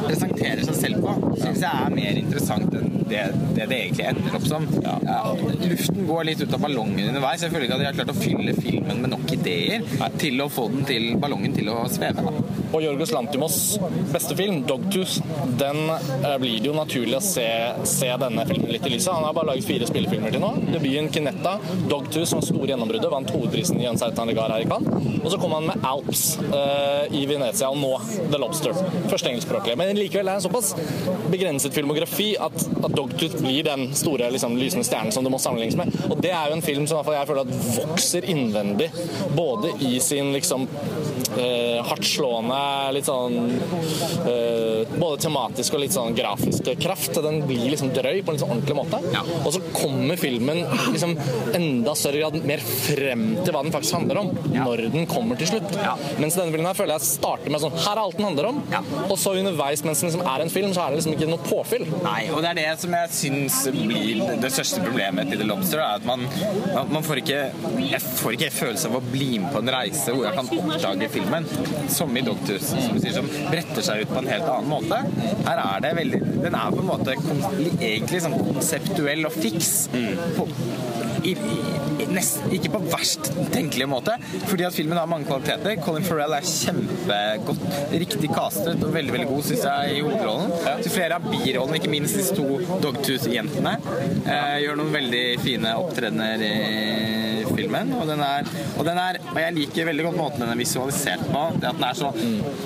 presenterer 0.00 0.64
seg 0.64 0.78
selv 0.78 1.04
på, 1.04 1.34
syns 1.42 1.60
jeg 1.60 1.70
er 1.70 1.92
mer 1.92 2.18
interessant 2.22 2.72
enn 2.78 3.00
det 3.10 3.24
det, 3.54 3.66
det 3.66 3.76
egentlig 3.76 4.06
ender 4.06 4.36
opp 4.38 4.46
som. 4.46 4.66
Ja, 4.84 5.22
luften 5.70 6.06
går 6.06 6.28
litt 6.28 6.42
ut 6.44 6.54
av 6.54 6.62
ballongen 6.62 7.10
underveis. 7.10 7.42
Jeg 7.44 7.52
føler 7.52 7.66
ikke 7.66 7.78
at 7.78 7.82
de 7.82 7.88
har 7.88 7.98
klart 7.98 8.12
å 8.12 8.18
fylle 8.18 8.54
filmen 8.58 9.02
med 9.02 9.12
nok 9.14 9.34
ideer 9.34 9.84
til 10.20 10.40
å 10.44 10.48
få 10.52 10.68
den 10.72 10.86
til 10.88 11.08
ballongen 11.20 11.54
til 11.56 11.70
å 11.72 11.82
sveve. 11.90 12.24
Da. 12.26 12.44
Og 12.70 12.82
Jorgos 12.84 13.12
Lantimos' 13.12 13.78
beste 14.12 14.36
film, 14.36 14.62
'Dogtooth', 14.64 15.20
den 15.58 15.90
eh, 15.90 16.36
blir 16.38 16.60
det 16.60 16.70
jo 16.70 16.74
naturlig 16.76 17.16
å 17.18 17.22
se, 17.24 17.46
se 17.88 18.10
denne 18.22 18.44
filmen 18.46 18.70
litt 18.70 18.86
i 18.86 18.92
lyset. 18.92 19.12
Han 19.12 19.26
har 19.26 19.34
bare 19.34 19.50
laget 19.50 19.66
fire 19.66 19.88
spillefilmer 19.88 20.34
til 20.34 20.42
nå. 20.44 20.52
Debuten 20.70 21.10
'Kinetta', 21.10 21.56
'Dogtooth', 21.90 22.28
som 22.30 22.42
store 22.44 22.70
gjennombruddet, 22.70 23.10
vant 23.10 23.32
hovedprisen 23.34 23.80
i 23.80 23.88
Jens 23.88 24.04
Eitan 24.06 24.30
Legar 24.30 24.54
her 24.54 24.62
i 24.62 24.68
Cannes. 24.70 25.18
Og 25.24 25.30
så 25.32 25.40
kom 25.40 25.56
han 25.56 25.66
med 25.66 25.82
'Alps' 25.82 26.38
eh, 26.46 27.16
i 27.20 27.24
Venezia, 27.26 27.70
og 27.70 27.78
nå 27.82 27.92
'The 28.30 28.38
Lobster'. 28.38 28.78
Første 29.10 29.32
engelskspråklige. 29.32 29.76
Men 29.76 29.96
likevel 29.98 30.28
er 30.28 30.38
det 30.38 30.44
en 30.44 30.46
såpass 30.46 30.74
begrenset 31.30 31.74
filmografi 31.74 32.36
at, 32.38 32.54
at 32.54 32.90
'Dogtooth' 32.94 33.40
blir 33.42 33.66
den 33.66 33.88
store 33.94 34.30
liksom, 34.30 34.56
lysende 34.56 34.86
stjernen 34.86 35.12
som 35.12 35.26
det 35.26 35.34
må 35.34 35.42
sammenlignes 35.42 35.76
med. 35.76 35.90
Og 36.10 36.22
det 36.22 36.30
er 36.30 36.48
jo 36.48 36.58
en 36.60 36.62
film 36.62 36.86
som 36.86 37.02
jeg 37.02 37.26
føler 37.26 37.42
at 37.42 37.54
vokser 37.80 38.30
innvendig, 38.30 38.90
både 39.34 39.74
i 39.80 39.98
sin 40.00 40.32
liksom 40.32 40.68
eh, 41.38 41.78
hardtslående, 41.86 42.60
litt 42.96 43.08
sånn 43.08 43.36
eh, 44.26 44.94
Både 44.96 45.20
tematisk 45.22 45.76
og 45.76 45.84
litt 45.84 45.94
sånn 45.94 46.16
grafisk 46.16 46.70
kraft. 46.80 47.18
Den 47.22 47.42
blir 47.48 47.68
liksom 47.72 47.92
drøy 47.94 48.22
på 48.22 48.32
en 48.32 48.36
litt 48.36 48.42
sånn 48.42 48.54
ordentlig 48.54 48.76
måte. 48.78 49.00
Ja. 49.14 49.22
Og 49.44 49.52
så 49.54 49.62
kommer 49.74 50.20
filmen 50.20 50.62
liksom 50.90 51.16
enda 51.56 51.94
større 51.98 52.22
grad 52.24 52.48
mer 52.48 52.62
frem 52.64 53.26
til 53.40 53.54
hva 53.54 53.62
den 53.64 53.74
faktisk 53.74 53.98
handler 53.98 54.22
om, 54.22 54.32
når 54.54 54.84
den 54.94 55.08
kommer 55.10 55.38
til 55.40 55.52
slutt. 55.52 55.74
Ja. 55.76 55.96
Mens 56.20 56.38
denne 56.38 56.52
filmen 56.54 56.68
her 56.68 56.78
føler 56.78 56.96
jeg 56.96 57.08
starter 57.08 57.52
med 57.52 57.62
sånn 57.62 57.76
Her 57.80 57.94
er 57.94 58.02
alt 58.02 58.18
den 58.18 58.28
handler 58.28 58.50
om. 58.50 58.60
Ja. 58.72 58.82
Og 59.06 59.16
så 59.20 59.34
underveis 59.38 59.84
mens 59.86 60.02
den 60.02 60.10
liksom 60.10 60.26
er 60.26 60.44
en 60.44 60.52
film, 60.52 60.74
så 60.76 60.84
er 60.84 60.92
det 60.92 61.00
liksom 61.00 61.16
ikke 61.16 61.30
noe 61.30 61.44
påfyll. 61.46 61.86
Nei, 62.04 62.20
og 62.34 62.42
det 62.44 62.52
er 62.52 62.60
det 62.60 62.68
som 62.82 62.96
jeg 62.96 63.14
syns 63.20 63.60
blir 63.74 64.24
det 64.42 64.52
største 64.54 64.82
problemet 64.84 65.30
til 65.30 65.42
The 65.42 65.48
Lobster. 65.48 65.80
Er 65.80 66.00
at 66.00 66.06
man, 66.08 66.26
man, 66.90 67.02
får 67.06 67.22
ikke 67.22 67.40
Jeg 67.80 68.00
får 68.20 68.36
ikke 68.36 68.50
følelse 68.54 68.90
av 68.90 68.98
å 68.98 69.02
bli 69.04 69.30
med 69.40 69.52
på 69.54 69.62
en 69.62 69.72
reise 69.72 70.14
hvor 70.14 70.26
jeg 70.26 70.36
kan 70.36 70.50
oppdage 70.56 71.10
filmen, 71.20 71.46
som 71.88 72.16
i 72.16 72.22
Doctors, 72.24 72.62
som 72.62 72.98
sier, 73.00 73.14
som 73.14 73.28
bretter 73.50 73.84
seg 73.84 74.04
ut 74.04 74.12
på 74.12 74.20
en 74.22 74.30
helt 74.30 74.48
annen 74.48 74.70
måte. 74.70 75.00
Her 75.46 75.62
er 75.66 75.84
det 75.84 75.92
veldig 76.00 76.20
Den 76.40 76.56
er 76.56 76.72
på 76.72 76.82
en 76.82 76.88
måte 76.88 77.16
egentlig 77.80 78.22
sånn 78.24 78.36
konseptuell 78.40 79.26
og 79.28 79.34
fiks. 79.36 79.72
På, 80.36 80.46
i, 81.24 81.34
i, 82.00 82.06
nest, 82.10 82.40
ikke 82.54 82.72
på 82.74 82.82
verst 82.90 83.30
tenkelige 83.54 83.88
måte, 83.90 84.16
fordi 84.48 84.66
at 84.68 84.76
filmen 84.76 84.98
har 84.98 85.08
mange 85.10 85.28
kvaliteter. 85.28 85.78
Colin 85.84 86.06
Farrell 86.06 86.36
er 86.36 86.46
kjempegodt, 86.46 87.64
riktig 87.92 88.32
castet 88.32 88.80
og 88.80 88.94
veldig 88.94 89.14
veldig 89.16 89.28
god, 89.30 89.46
syns 89.46 89.66
jeg, 89.68 89.96
i 89.98 90.04
hovedrollen. 90.04 90.54
Til 90.84 90.94
flere 90.94 91.20
av 91.20 91.28
birollene, 91.30 91.80
ikke 91.80 91.92
minst 91.92 92.18
disse 92.18 92.36
to 92.36 92.60
Dogtooth-jentene, 92.82 93.76
eh, 94.24 94.56
gjør 94.64 94.80
noen 94.80 94.94
veldig 94.94 95.24
fine 95.44 95.74
opptredener 95.80 96.46
i 96.46 96.54
filmen. 97.50 97.94
Og, 97.98 98.06
den 98.08 98.22
er, 98.24 98.48
og, 98.76 98.84
den 98.88 99.00
er, 99.00 99.20
og 99.32 99.40
jeg 99.42 99.56
liker 99.56 99.88
veldig 99.90 100.06
godt 100.08 100.20
måten 100.20 100.44
den 100.44 100.54
er 100.54 100.60
visualisert 100.60 101.24
på. 101.30 101.44
Det 101.60 101.70
at, 101.70 101.80
den 101.80 101.88
er 101.88 101.98
så, 101.98 102.12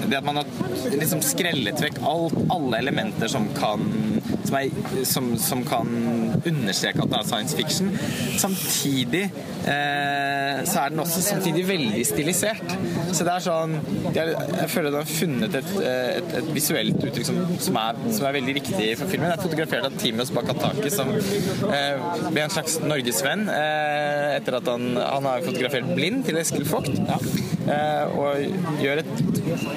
det 0.05 0.19
at 0.21 0.29
man 0.29 0.41
har 0.41 0.99
liksom 1.01 1.25
skrellet 1.25 1.83
vekk 1.85 2.01
alt, 2.11 2.39
alle 2.55 2.83
elementer 2.85 3.31
som 3.33 3.49
kan 3.57 3.87
som, 4.45 4.57
er, 4.59 5.05
som, 5.05 5.31
som, 5.41 5.63
kan 5.65 5.89
understreke 6.47 7.03
at 7.05 7.11
det 7.13 7.19
er 7.19 7.29
science 7.29 7.57
fiction. 7.57 7.91
Samtidig 8.41 9.25
eh, 9.25 10.61
så 10.69 10.85
er 10.85 10.93
den 10.93 11.03
også 11.03 11.23
samtidig 11.25 11.65
veldig 11.69 12.05
stilisert. 12.07 12.77
Så 13.15 13.27
det 13.27 13.33
er 13.35 13.45
sånn 13.45 13.77
Jeg, 14.15 14.35
jeg 14.35 14.69
føler 14.73 14.91
den 14.91 15.01
har 15.01 15.11
funnet 15.11 15.57
et, 15.61 15.73
et, 15.89 16.37
et 16.41 16.53
visuelt 16.55 17.01
uttrykk 17.01 17.29
som, 17.29 17.41
som, 17.59 17.81
er, 17.81 18.01
som, 18.11 18.29
er, 18.29 18.37
veldig 18.39 18.57
riktig 18.61 18.91
for 19.01 19.11
filmen. 19.11 19.31
Det 19.31 19.39
er 19.39 19.45
fotografert 19.45 19.89
av 19.89 19.99
Timios 20.01 20.33
Bakataki, 20.35 20.93
som 20.95 21.13
eh, 21.15 22.07
ble 22.29 22.45
en 22.45 22.55
slags 22.55 22.79
norgesvenn 22.85 23.49
eh, 23.53 24.31
etter 24.39 24.61
at 24.61 24.71
han, 24.71 24.95
han 25.01 25.31
har 25.31 25.45
fotografert 25.47 25.95
blind 25.97 26.25
til 26.29 26.41
Eskil 26.41 26.67
Vogt. 26.69 26.93
Ja. 27.05 27.21
Eh, 27.65 28.17
og 28.19 28.81
gjør 28.83 29.01
et 29.01 29.13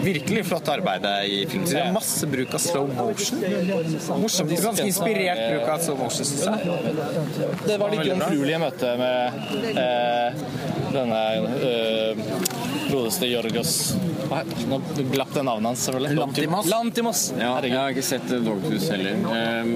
virkelig 0.04 0.43
flott 0.50 0.69
arbeid 0.71 1.06
i 1.28 1.39
filmen. 1.47 1.67
Det 1.69 1.80
er 1.82 1.93
masse 1.95 2.28
bruk 2.30 2.56
av 2.58 2.63
slow 2.63 2.89
motion. 2.91 3.43
Morsomt. 4.21 4.56
Ganske 4.67 4.88
inspirert 4.88 5.43
bruk 5.54 5.71
av 5.71 5.86
slow 5.86 6.02
motion, 6.02 6.28
syns 6.28 6.45
jeg. 6.47 7.47
Det 7.67 7.80
var 7.80 7.93
litt 7.95 8.10
jomfruelige 8.12 8.62
møte 8.63 8.93
med 9.00 9.52
eh, 9.71 10.43
denne 10.95 11.23
eh, 11.71 12.26
godeste 12.88 13.28
Jorgos 13.28 13.73
Nå 14.67 14.80
glapp 15.13 15.32
det 15.32 15.43
navnet 15.47 15.69
hans, 15.69 15.84
selvfølgelig. 15.88 16.17
Lantimos. 16.19 16.69
Lantimos. 16.71 17.21
Ja, 17.39 17.54
jeg 17.63 17.78
har 17.78 17.93
ikke 17.93 18.04
sett 18.04 18.28
Dogtooth 18.28 18.89
heller. 18.91 19.15
Um, 19.23 19.69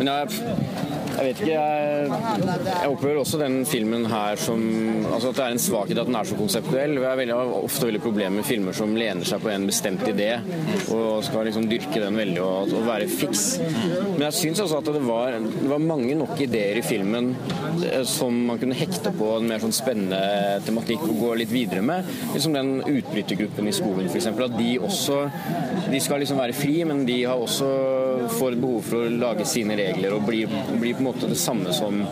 men 0.00 0.10
jeg 0.10 0.97
jeg 1.18 1.26
vet 1.26 1.40
ikke. 1.42 1.54
Jeg, 1.54 2.66
jeg 2.68 2.90
opplever 2.92 3.18
også 3.18 3.40
den 3.40 3.56
filmen 3.66 4.04
her 4.06 4.38
som 4.38 4.60
altså 5.08 5.32
At 5.32 5.38
det 5.38 5.44
er 5.44 5.54
en 5.56 5.62
svakhet 5.62 5.98
at 5.98 6.06
den 6.06 6.18
er 6.18 6.28
så 6.28 6.36
konseptuell. 6.38 6.94
Jeg 7.02 7.34
har 7.34 7.52
ofte 7.58 7.88
veldig 7.88 8.02
problemer 8.04 8.38
med 8.38 8.46
filmer 8.46 8.76
som 8.76 8.94
lener 8.98 9.26
seg 9.26 9.42
på 9.42 9.50
en 9.50 9.66
bestemt 9.68 10.04
idé 10.08 10.30
og 10.94 11.24
skal 11.26 11.48
liksom 11.48 11.66
dyrke 11.70 12.02
den 12.02 12.18
veldig 12.18 12.42
og, 12.44 12.74
og 12.78 12.86
være 12.86 13.08
fiks. 13.10 13.44
Men 13.58 14.28
jeg 14.28 14.36
syns 14.38 14.62
også 14.62 14.78
at 14.78 14.90
det 14.94 15.02
var, 15.06 15.38
det 15.40 15.70
var, 15.70 15.82
mange 15.88 16.14
nok 16.18 16.38
ideer 16.44 16.78
i 16.78 16.84
filmen 16.84 17.32
eh, 17.86 18.02
som 18.06 18.34
man 18.50 18.60
kunne 18.60 18.76
hekte 18.76 19.12
på 19.16 19.30
en 19.38 19.48
mer 19.48 19.62
sånn 19.62 19.74
spennende 19.74 20.60
tematikk 20.66 21.02
og 21.06 21.22
gå 21.22 21.32
litt 21.42 21.52
videre 21.52 21.82
med. 21.84 22.06
Liksom 22.34 22.54
den 22.56 22.72
utbrytergruppen 22.84 23.70
i 23.70 23.74
skogen, 23.74 24.10
f.eks. 24.10 24.30
At 24.38 24.58
de 24.58 24.70
også 24.84 25.18
De 25.88 25.98
skal 26.02 26.20
liksom 26.22 26.38
være 26.38 26.54
fri, 26.56 26.76
men 26.86 27.04
de 27.08 27.22
har 27.26 27.40
også 27.40 27.68
får 28.38 28.56
behov 28.60 28.84
for 28.84 29.06
å 29.06 29.12
lage 29.12 29.46
sine 29.48 29.76
regler 29.78 30.14
og 30.16 30.26
bli, 30.28 30.42
bli 30.78 30.92
på 30.94 31.02
en 31.02 31.06
måte 31.06 31.07
det 31.26 31.36
samme 31.36 31.72
som, 31.72 32.06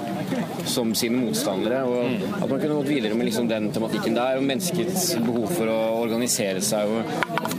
som 0.66 0.92
sine 0.94 1.20
motstandere. 1.20 1.82
og 1.84 2.42
At 2.42 2.48
man 2.48 2.60
kunne 2.60 2.78
gått 2.80 2.90
videre 2.90 3.16
med 3.18 3.28
liksom 3.28 3.48
den 3.50 3.70
tematikken 3.74 4.16
der, 4.16 4.38
og 4.40 4.46
menneskets 4.46 5.08
behov 5.26 5.48
for 5.54 5.70
å 5.70 5.78
organisere 6.02 6.62
seg 6.64 6.90
og, 6.90 7.12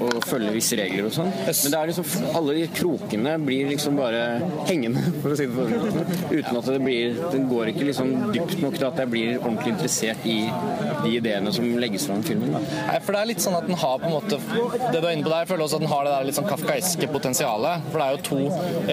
og 0.08 0.18
følge 0.28 0.54
visse 0.56 0.78
regler 0.80 1.10
og 1.10 1.16
sånn. 1.16 1.32
Men 1.48 1.74
det 1.74 1.80
er 1.80 1.92
liksom 1.92 2.34
alle 2.38 2.58
de 2.58 2.66
krokene 2.78 3.36
blir 3.44 3.72
liksom 3.72 3.98
bare 4.00 4.24
hengende, 4.70 5.04
for 5.22 5.34
å 5.34 5.40
si 5.40 5.48
det 5.48 5.56
på 5.56 5.68
den 5.68 5.82
måten. 5.82 6.16
Uten 6.32 6.62
at 6.62 6.72
det 6.72 6.80
blir 6.84 7.18
Den 7.32 7.48
går 7.50 7.72
ikke 7.72 7.86
liksom 7.88 8.12
dypt 8.34 8.58
nok 8.62 8.78
til 8.78 8.86
at 8.88 9.00
jeg 9.02 9.12
blir 9.12 9.32
ordentlig 9.38 9.74
interessert 9.74 10.26
i 10.30 10.38
de 11.04 11.12
ideene 11.18 11.52
som 11.54 11.68
legges 11.82 12.08
fram 12.08 12.22
i 12.24 12.28
filmen. 12.28 12.54
Da. 12.56 12.62
Nei, 12.92 12.98
for 13.04 13.16
det 13.16 13.22
er 13.22 13.30
litt 13.32 13.44
sånn 13.44 13.58
at 13.58 13.68
den 13.68 13.80
har 13.80 13.98
på 14.02 14.10
en 14.10 14.16
måte 14.16 14.40
Det 14.40 15.02
du 15.02 15.08
er 15.08 15.14
inne 15.16 15.26
på 15.26 15.32
der, 15.32 15.44
jeg 15.44 15.52
føler 15.52 15.66
også 15.66 15.80
at 15.80 15.86
den 15.86 15.92
har 15.92 16.08
det 16.08 16.14
der 16.14 16.28
litt 16.30 16.38
sånn 16.38 16.50
kafkaiske 16.50 17.10
potensialet. 17.14 17.88
For 17.92 18.02
det 18.02 18.08
er 18.08 18.16
jo 18.16 18.24
to 18.28 18.40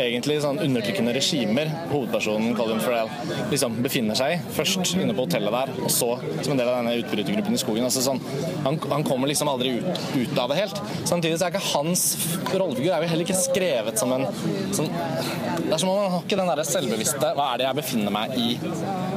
egentlig 0.05 0.39
sånn 0.45 0.61
undertrykkende 0.65 1.15
regimer 1.17 1.73
hovedpersonen 1.93 2.57
Colin 2.59 2.83
Farrell 2.85 3.11
liksom 3.51 3.64
befinner 3.71 4.19
seg 4.19 4.35
i. 4.35 4.39
Først 4.57 4.95
inne 4.99 5.15
på 5.17 5.27
hotellet 5.27 5.55
der, 5.55 5.73
og 5.85 5.93
så 5.93 6.11
som 6.45 6.55
en 6.55 6.61
del 6.61 6.69
av 6.69 6.81
denne 6.81 6.97
utbrytergruppen 7.03 7.57
i 7.57 7.61
skogen. 7.61 7.87
Altså 7.87 8.03
sånn, 8.05 8.21
han, 8.67 8.79
han, 8.91 9.07
kommer 9.07 9.31
liksom 9.31 9.51
aldri 9.53 9.77
ut, 9.79 10.03
ut, 10.15 10.37
av 10.41 10.53
det 10.53 10.61
helt. 10.61 10.81
Samtidig 11.09 11.39
så 11.39 11.49
er 11.49 11.55
ikke 11.55 11.73
hans 11.73 12.05
rollefigur 12.53 12.93
er 12.93 13.05
jo 13.05 13.11
heller 13.13 13.27
ikke 13.27 13.39
skrevet 13.39 14.01
som 14.01 14.15
en 14.15 14.27
sånn 14.75 14.91
Det 14.91 15.73
er 15.73 15.81
som 15.81 15.91
om 15.91 15.99
han 15.99 16.13
har 16.15 16.25
ikke 16.25 16.39
den 16.39 16.51
der 16.51 16.63
selvbevisste 16.69 17.31
Hva 17.37 17.51
er 17.53 17.61
det 17.61 17.67
jeg 17.67 17.79
befinner 17.81 18.15
meg 18.15 18.35
i? 18.39 18.49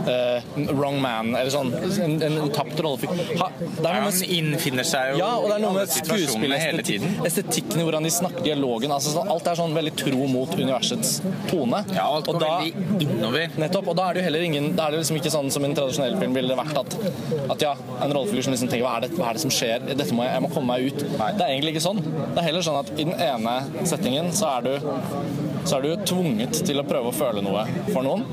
Uh, 0.07 0.71
wrong 0.71 1.01
man, 1.03 1.33
eller 1.35 1.51
sånn. 1.51 1.73
En, 1.75 2.13
en, 2.23 2.37
en 2.39 2.51
tapt 2.55 2.79
rollefigur. 2.79 3.19
Ha, 3.41 3.49
han 3.83 4.07
innfinner 4.23 4.87
seg 4.87 5.13
jo 5.13 5.19
ja, 5.19 5.31
og 5.35 5.49
det 5.49 5.57
er 5.57 5.63
noe 5.65 5.75
med 5.75 5.91
skuespillerestetikken, 5.91 7.17
estetikken 7.27 7.81
i 7.81 7.87
hvordan 7.87 8.07
de 8.07 8.11
snakker 8.15 8.45
dialogen. 8.45 8.93
Altså, 8.95 9.11
sånn, 9.17 9.27
alt 9.33 9.49
er 9.51 9.59
sånn 9.59 9.75
veldig 9.75 9.93
tro 9.99 10.29
mot 10.31 10.53
universets 10.55 11.17
tone. 11.49 11.83
Ja, 11.91 12.07
alt 12.07 12.29
går 12.29 12.39
da, 12.39 12.53
veldig 12.63 13.03
innover. 13.07 13.57
Nettopp. 13.59 13.91
Og 13.91 13.99
da 13.99 14.07
er 14.07 14.17
det 14.17 14.23
jo 14.23 14.27
heller 14.29 14.45
ingen 14.47 14.69
Da 14.77 14.87
er 14.87 14.95
det 14.95 15.01
liksom 15.01 15.19
ikke 15.19 15.31
sånn 15.33 15.51
som 15.53 15.65
i 15.65 15.69
en 15.69 15.75
tradisjonell 15.77 16.17
film 16.21 16.35
ville 16.37 16.53
det 16.53 16.59
vært 16.59 16.79
at, 16.81 16.97
at 17.55 17.67
ja, 17.67 17.73
en 17.97 18.15
rollefigur 18.15 18.47
som 18.47 18.55
liksom 18.55 18.71
tenker 18.71 18.85
hva 18.87 18.97
er, 18.99 19.07
det, 19.07 19.11
hva 19.17 19.29
er 19.29 19.37
det 19.37 19.43
som 19.43 19.53
skjer? 19.53 19.85
Dette 19.91 20.15
må 20.15 20.25
jeg, 20.25 20.33
jeg 20.37 20.45
må 20.45 20.51
komme 20.53 20.77
meg 20.77 20.87
ut. 20.87 21.05
Nei. 21.17 21.29
Det 21.37 21.45
er 21.45 21.53
egentlig 21.55 21.75
ikke 21.75 21.85
sånn. 21.89 22.01
Det 22.05 22.41
er 22.41 22.47
heller 22.49 22.67
sånn 22.69 22.79
at 22.81 22.93
i 22.95 23.03
den 23.03 23.15
ene 23.27 23.87
settingen 23.91 24.31
så 24.35 24.55
er 24.57 24.67
du 24.67 24.73
så 25.67 25.77
er 25.77 25.87
du 25.87 26.05
tvunget 26.07 26.61
til 26.67 26.79
å 26.79 26.85
prøve 26.87 27.11
å 27.11 27.15
føle 27.15 27.43
noe 27.43 27.65
for 27.91 28.05
noen. 28.05 28.23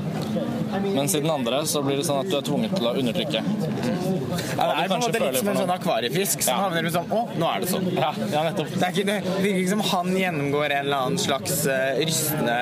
Mens 0.95 1.15
i 1.15 1.21
den 1.23 1.31
andre 1.31 1.61
så 1.67 1.81
blir 1.83 1.99
det 1.99 2.05
sånn 2.07 2.21
at 2.23 2.31
du 2.31 2.37
er 2.37 2.45
tvunget 2.45 2.75
til 2.75 2.87
å 2.89 2.93
undertrykke. 2.99 3.41
Ja, 4.55 4.65
det 4.67 4.73
er 4.83 4.89
på 4.89 4.95
en 4.95 5.03
måte 5.03 5.21
litt 5.21 5.37
som 5.39 5.49
en 5.51 5.59
sånn 5.59 5.73
akvariefisk 5.75 6.43
som 6.45 6.55
ja. 6.55 6.63
havner 6.65 6.87
sånn 6.91 7.11
Å, 7.15 7.21
nå 7.39 7.49
er 7.49 7.63
det 7.63 7.69
sånn. 7.71 7.87
Ja, 7.95 8.11
ja 8.31 8.43
nettopp. 8.47 8.71
Det, 8.73 8.81
er 8.87 8.95
ikke, 8.95 9.05
det 9.07 9.17
virker 9.43 9.59
ikke 9.61 9.73
som 9.73 9.83
han 9.91 10.11
gjennomgår 10.19 10.65
en 10.65 10.85
eller 10.85 11.05
annen 11.07 11.21
slags 11.21 11.61
uh, 11.69 11.75
rystende 11.99 12.57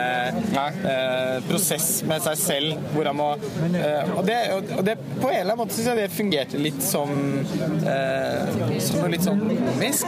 uh, 0.84 1.38
prosess 1.50 1.90
med 2.10 2.26
seg 2.26 2.40
selv, 2.42 2.90
hvor 2.94 3.10
han 3.10 3.20
må 3.20 3.30
uh, 3.38 4.18
og, 4.18 4.24
det, 4.28 4.40
og, 4.58 4.84
det, 4.86 4.98
På 5.20 5.30
en 5.30 5.40
eller 5.40 5.54
annen 5.54 5.62
måte 5.64 5.78
syns 5.78 5.92
jeg 5.92 6.02
det 6.02 6.10
fungerte 6.14 6.62
litt 6.62 6.82
som 6.84 7.14
Som 8.84 9.00
noe 9.00 9.12
litt 9.14 9.26
sånn 9.26 9.42
komisk. 9.44 10.08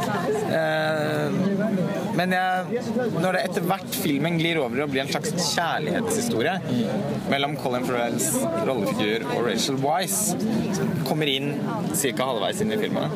Men 2.15 2.33
jeg, 2.35 2.83
når 3.17 3.37
det 3.37 3.41
etter 3.49 3.65
hvert 3.67 3.97
filmen 4.03 4.37
glir 4.39 4.59
over 4.61 4.85
og 4.85 4.91
blir 4.93 5.03
en 5.03 5.11
slags 5.11 5.33
kjærlighetshistorie 5.53 6.55
mellom 7.31 7.55
Colin 7.61 7.85
Farrells 7.87 8.29
rollefigur 8.67 9.25
og 9.33 9.47
Rachel 9.47 9.79
Wise, 9.83 10.37
som 10.77 10.91
kommer 11.07 11.31
inn 11.31 11.51
ca. 11.91 12.29
halvveis 12.29 12.61
inn 12.63 12.73
i 12.75 12.79
filmen, 12.79 13.15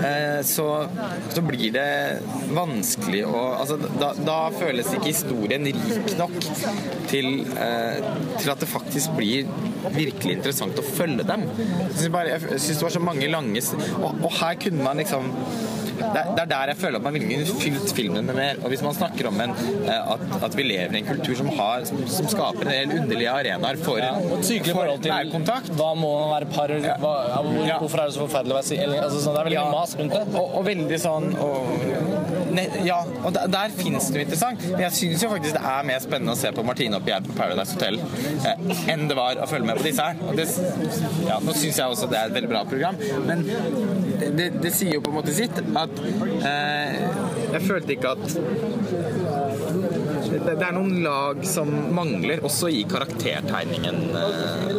eh, 0.00 0.40
så, 0.46 0.68
så, 1.32 1.44
blir 1.46 1.70
det 1.74 1.86
vanskelig 2.56 3.22
å 3.28 3.42
altså, 3.60 3.78
da, 4.00 4.12
da, 4.18 4.38
føles 4.56 4.90
ikke 4.96 5.12
historien 5.12 5.66
rik 5.66 6.16
nok 6.18 6.36
til, 7.10 7.30
eh, 7.54 8.02
til 8.36 8.52
at 8.52 8.62
det 8.62 8.70
faktisk 8.70 9.16
blir 9.18 9.48
virkelig 9.94 10.38
interessant 10.38 10.78
å 10.80 10.84
følge 10.86 11.26
dem. 11.26 11.46
Jeg 11.56 12.10
syns 12.58 12.68
det 12.68 12.84
var 12.84 12.94
så 12.96 13.02
mange 13.02 13.30
lange 13.30 13.62
og, 14.00 14.10
og 14.26 14.32
her 14.40 14.58
kunne 14.60 14.84
man 14.84 15.00
liksom 15.00 15.30
det, 16.00 16.42
er 16.42 16.50
der 16.50 16.72
jeg 16.72 16.78
føler 16.80 17.00
at 17.00 17.06
man 17.06 17.16
ville 17.16 17.56
fylt 17.60 17.92
filmen 17.96 18.26
med 18.26 18.36
mer. 18.38 18.60
Og 18.62 18.72
hvis 18.72 18.82
man 18.84 18.96
snakker 18.96 19.30
om 19.30 19.40
en, 19.44 19.54
eh, 19.86 20.12
at, 20.14 20.24
at, 20.42 20.56
vi 20.56 20.66
lever 20.66 20.96
i 20.96 21.02
en 21.02 21.08
kultur 21.08 21.34
som, 21.38 21.50
har, 21.58 21.84
som, 21.88 22.02
som 22.10 22.28
skaper 22.30 22.66
en 22.66 22.72
del 22.72 22.94
underlige 23.02 23.32
arenaer 23.32 23.80
for, 23.82 24.00
ja, 24.02 24.14
for 24.70 24.92
nærkontakt 25.06 25.72
Hva 25.76 25.92
må 25.98 26.12
man 26.20 26.32
være 26.34 26.50
par 26.52 26.74
hva, 27.02 27.14
ja. 27.66 27.78
Hvorfor 27.80 28.02
er 28.02 28.10
det 28.10 28.16
så 28.16 28.24
forferdelig 28.24 28.54
å 28.54 28.58
være 28.58 28.68
singel? 28.70 28.96
Altså, 29.00 29.22
sånn, 29.24 29.36
det 29.36 29.42
er 29.42 29.50
veldig 29.50 29.60
ja. 29.60 29.66
mas 29.72 29.96
rundt 30.00 30.16
det. 30.16 30.24
Og, 30.32 30.56
og 30.60 30.66
veldig 30.70 31.00
sånn 31.02 31.28
og, 31.36 31.76
Ja, 32.86 32.98
og 33.22 33.34
der, 33.34 33.48
der 33.52 33.74
finnes 33.76 34.08
det 34.08 34.16
noe 34.16 34.24
interessant. 34.26 34.64
Men 34.70 34.84
jeg 34.86 34.96
syns 35.00 35.24
jo 35.24 35.30
faktisk 35.32 35.56
det 35.56 35.62
er 35.72 35.88
mer 35.90 36.02
spennende 36.04 36.34
å 36.36 36.40
se 36.40 36.52
på 36.56 36.64
Martine 36.66 37.00
og 37.00 37.06
Pierre 37.06 37.26
på 37.26 37.36
Paradise 37.38 37.76
Hotel 37.76 38.00
eh, 38.00 38.66
enn 38.92 39.06
det 39.10 39.16
var 39.18 39.40
å 39.42 39.48
følge 39.50 39.70
med 39.70 39.80
på 39.80 39.86
disse 39.86 40.06
her. 40.06 40.20
Og 40.26 40.38
det, 40.38 40.46
ja, 41.26 41.38
nå 41.42 41.56
syns 41.56 41.80
jeg 41.82 41.96
også 41.96 42.10
det 42.12 42.20
er 42.20 42.30
et 42.30 42.36
veldig 42.36 42.52
bra 42.52 42.62
program, 42.68 43.00
men 43.26 43.44
det, 44.36 44.50
det 44.62 44.72
sier 44.74 44.96
jo 44.96 45.04
på 45.04 45.12
en 45.12 45.18
måte 45.18 45.34
sitt. 45.36 45.60
At 45.76 46.00
eh, 46.02 47.00
jeg 47.56 47.64
følte 47.66 47.96
ikke 47.96 48.14
at 48.16 49.25
det, 50.46 50.66
er 50.66 50.74
noen 50.76 51.00
lag 51.04 51.42
som 51.46 51.70
mangler, 51.96 52.42
også 52.46 52.70
i 52.72 52.82
karaktertegningen, 52.88 53.98
eh, 54.20 54.76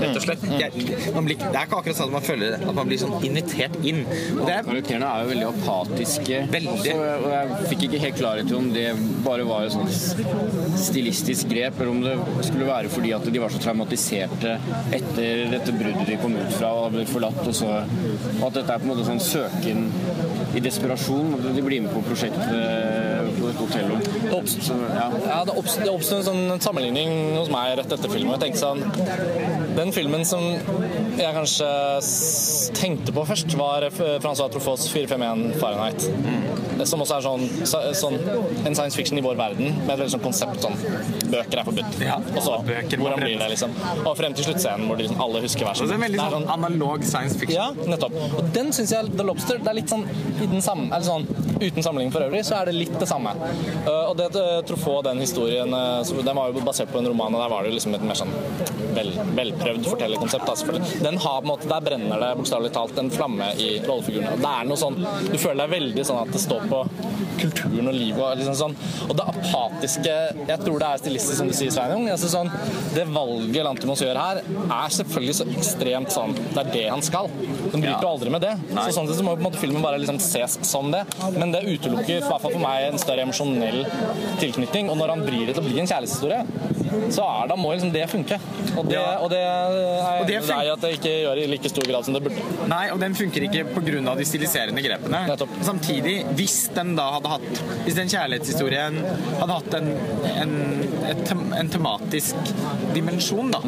rett 0.00 0.16
og 0.16 0.24
slett. 0.24 0.44
Jeg, 0.50 0.86
blir, 1.26 1.36
det 1.36 1.50
er 1.50 1.66
ikke 1.68 1.80
akkurat 1.80 1.98
sånn 1.98 2.10
at 2.10 2.16
man 2.16 2.26
føler 2.26 2.56
at 2.58 2.76
man 2.76 2.88
blir 2.88 3.00
sånn 3.02 3.16
invitert 3.26 3.76
inn. 3.86 4.02
Er, 4.46 4.64
Karakterene 4.66 5.10
er 5.10 5.24
jo 5.24 5.32
veldig 5.32 5.48
apatiske. 5.50 6.42
Veldig. 6.54 6.74
Også, 6.74 6.96
og 7.20 7.28
jeg 7.34 7.70
fikk 7.72 7.86
ikke 7.88 8.02
helt 8.06 8.20
klarhet 8.20 8.52
i 8.52 8.58
om 8.58 8.70
det 8.74 8.86
bare 9.26 9.46
var 9.48 9.66
et 9.66 9.74
sånt 9.74 10.80
stilistisk 10.80 11.50
grep, 11.52 11.80
eller 11.80 11.92
om 11.92 12.02
det 12.04 12.16
skulle 12.48 12.68
være 12.68 12.92
fordi 12.92 13.14
at 13.16 13.28
de 13.30 13.42
var 13.42 13.52
så 13.52 13.62
traumatiserte 13.62 14.56
etter 14.96 15.46
dette 15.52 15.74
bruddet 15.76 16.08
de 16.08 16.18
kom 16.20 16.36
ut 16.38 16.56
fra 16.56 16.72
og 16.80 16.94
ble 16.94 17.06
forlatt, 17.08 17.42
og, 17.44 17.54
så, 17.56 17.70
og 18.38 18.44
at 18.50 18.60
dette 18.60 18.74
er 18.74 18.82
på 18.82 18.88
en 18.88 18.92
måte 18.94 19.06
sånn 19.08 19.22
søken 19.22 19.86
i 20.56 20.62
desperasjon. 20.64 21.36
De 21.54 21.64
blir 21.64 21.84
med 21.84 21.92
på 21.94 22.02
prosjektet 22.08 23.09
på. 23.60 24.00
Det 24.24 24.32
oppstod, 24.36 24.82
ja. 24.94 25.06
ja, 25.26 25.40
en 26.18 26.26
sånn 26.26 26.62
sammenligning 26.62 27.36
hos 27.36 27.50
meg 27.52 27.76
rett 27.80 27.94
etter 27.96 28.12
filmen. 28.12 28.36
Jeg 28.36 28.42
tenkte 28.46 28.62
sånn 28.62 29.76
Den 29.76 29.92
filmen 29.96 30.26
som 30.28 30.46
jeg 31.20 31.36
kanskje 31.36 31.68
tenkte 32.76 33.14
på 33.14 33.24
først, 33.28 33.54
var 33.58 33.86
Francois 33.92 34.50
Truffaut's 34.54 34.88
451 34.92 35.58
Fahrenheit. 35.60 36.06
Som 36.88 37.02
også 37.04 37.18
er 37.18 37.24
sånn, 37.26 37.42
sånn 37.98 38.16
en 38.66 38.76
science 38.76 38.96
fiction 38.96 39.20
i 39.20 39.24
vår 39.24 39.36
verden, 39.40 39.74
med 39.84 39.94
et 39.94 40.00
veldig 40.00 40.14
sånn 40.14 40.24
konsept 40.24 40.64
sånn 40.64 40.78
Bøker 41.30 41.60
er 41.60 41.66
forbudt. 41.66 41.98
Ja, 42.02 42.16
Og 42.34 42.40
så 42.44 42.56
hvordan 42.64 43.20
blir 43.20 43.36
det, 43.38 43.50
liksom? 43.52 43.74
Og 44.04 44.14
frem 44.18 44.34
til 44.36 44.48
sluttscenen 44.48 44.88
hvor 44.88 44.98
de 44.98 45.06
liksom 45.06 45.20
alle 45.22 45.42
husker 45.44 45.68
hver 45.68 45.78
sin. 45.78 45.90
Det 45.90 45.98
er 45.98 46.04
veldig 46.06 46.22
er 46.24 46.36
sånn 46.36 46.48
analog 46.56 47.04
science 47.06 47.38
fiction. 47.40 47.56
ja, 47.58 47.90
nettopp. 47.92 48.16
Og 48.40 48.50
den 48.56 48.72
syns 48.76 48.94
jeg 48.96 49.12
The 49.16 49.26
Lobster 49.26 49.60
det 49.60 49.72
er 49.72 49.78
litt 49.80 49.92
sånn, 49.92 50.06
i 50.40 50.48
den 50.50 50.64
samme, 50.64 50.88
eller 50.90 51.06
sånn 51.06 51.28
Uten 51.60 51.84
sammenligning 51.84 52.12
for 52.14 52.24
øvrig, 52.24 52.40
så 52.48 52.54
er 52.56 52.70
det 52.70 52.72
litt 52.72 52.94
det 52.96 53.06
samme. 53.08 53.34
Uh, 53.84 54.06
og 54.08 54.14
det 54.16 54.30
uh, 54.32 54.62
Truffaut, 54.64 55.02
den 55.04 55.20
historien, 55.20 55.74
uh, 55.76 56.00
den 56.00 56.38
var 56.38 56.48
jo 56.48 56.62
basert 56.64 56.88
på 56.88 57.02
en 57.02 57.08
roman, 57.10 57.34
og 57.36 57.42
der 57.42 57.50
var 57.52 57.66
det 57.66 57.72
jo 57.72 57.76
liksom 57.76 57.96
et 57.98 58.06
mer 58.08 58.16
sånn 58.16 58.32
vel, 58.96 59.10
velprøvd 59.36 59.88
fortellerkonsept. 59.90 60.46
Da, 60.48 60.54
selvfølgelig. 60.56 61.02
Den 61.04 61.09
har 61.18 61.40
på 61.40 61.46
en 61.46 61.50
måte, 61.50 61.68
Der 61.70 61.80
brenner 61.80 62.20
det 62.20 62.30
bokstavelig 62.38 62.72
talt 62.72 62.98
en 62.98 63.10
flamme 63.10 63.52
i 63.58 63.80
rollefigurene. 63.86 64.36
Det 64.40 64.50
er 64.50 64.68
noe 64.68 64.76
sånn, 64.76 64.98
Du 65.30 65.38
føler 65.38 65.66
deg 65.66 65.74
veldig 65.76 66.04
sånn 66.06 66.22
at 66.22 66.32
det 66.32 66.40
står 66.42 66.66
på 66.70 66.80
kulturen 67.40 67.88
og 67.88 67.94
livet 67.94 68.20
og 68.20 68.36
liksom 68.40 68.56
sånn. 68.58 68.76
Og 69.08 69.16
det 69.16 69.26
apatiske 69.32 70.16
Jeg 70.50 70.58
tror 70.64 70.78
det 70.78 70.88
er 70.88 71.02
stilistisk, 71.02 71.36
som 71.38 71.48
du 71.48 71.54
sier, 71.56 71.70
Sveinung. 71.74 72.08
Altså 72.10 72.30
sånn, 72.32 72.50
det 72.94 73.06
valget 73.10 73.64
Lantimos 73.64 74.02
gjør 74.04 74.20
her, 74.20 74.42
er 74.42 74.96
selvfølgelig 74.96 75.36
så 75.40 75.46
ekstremt 75.56 76.14
sånn 76.14 76.34
Det 76.36 76.60
er 76.64 76.72
det 76.74 76.86
han 76.88 77.02
skal. 77.02 77.30
Den 77.72 77.80
bryter 77.80 78.02
jo 78.02 78.12
aldri 78.14 78.34
med 78.34 78.44
det. 78.44 78.54
Så 78.74 78.96
sånn 78.98 79.08
sett 79.08 79.20
så 79.20 79.26
må 79.26 79.36
på 79.36 79.42
en 79.42 79.48
måte 79.48 79.62
filmen 79.62 79.82
bare 79.84 80.00
liksom 80.02 80.20
ses 80.22 80.58
som 80.66 80.90
det. 80.92 81.04
Men 81.36 81.52
det 81.54 81.64
utelukker 81.68 82.18
i 82.18 82.20
hvert 82.20 82.42
fall 82.42 82.54
for 82.56 82.62
meg 82.62 82.90
en 82.90 83.00
større 83.00 83.24
emosjonell 83.26 83.84
tilknytning. 84.40 84.90
Og 84.90 84.98
når 85.00 85.14
han 85.14 85.24
vrir 85.26 85.46
det 85.48 85.56
til 85.56 85.64
å 85.64 85.68
bli 85.68 85.80
en 85.82 85.90
kjærlighetshistorie, 85.90 86.42
så 87.12 87.24
er, 87.24 87.48
da 87.50 87.56
må 87.58 87.72
liksom 87.74 87.92
det 87.94 88.06
funke. 88.10 88.38
Og 88.76 88.86
det, 88.88 88.96
Ja. 88.98 89.18
og 89.22 89.30
det 89.30 89.40
er 89.40 89.76
jeg 90.26 90.42
enig 90.42 90.66
i 90.66 90.72
at 90.72 90.84
det 90.84 90.90
ikke 90.98 91.12
gjør 91.24 91.40
i 91.42 91.46
like 91.50 91.70
stor 91.72 91.86
grad 91.90 92.04
som 92.06 92.14
det 92.16 92.22
burde. 92.24 92.44
Nei, 92.70 92.82
og 92.94 93.00
den 93.02 93.14
funker 93.18 93.46
ikke 93.46 93.64
pga. 93.74 94.14
de 94.16 94.24
stiliserende 94.26 94.82
grepene. 94.84 95.22
Nettopp. 95.28 95.52
Samtidig, 95.66 96.16
hvis 96.38 96.68
den 96.74 96.94
da 96.96 97.10
hadde 97.16 97.28
hatt 97.32 97.62
Hvis 97.84 97.96
den 97.98 98.08
kjærlighetshistorien 98.10 98.98
hadde 99.40 99.56
hatt 99.56 99.74
en, 99.74 99.88
en, 100.30 100.54
et, 101.10 101.32
en 101.60 101.68
tematisk 101.72 102.36
dimensjon, 102.94 103.50
da, 103.50 103.60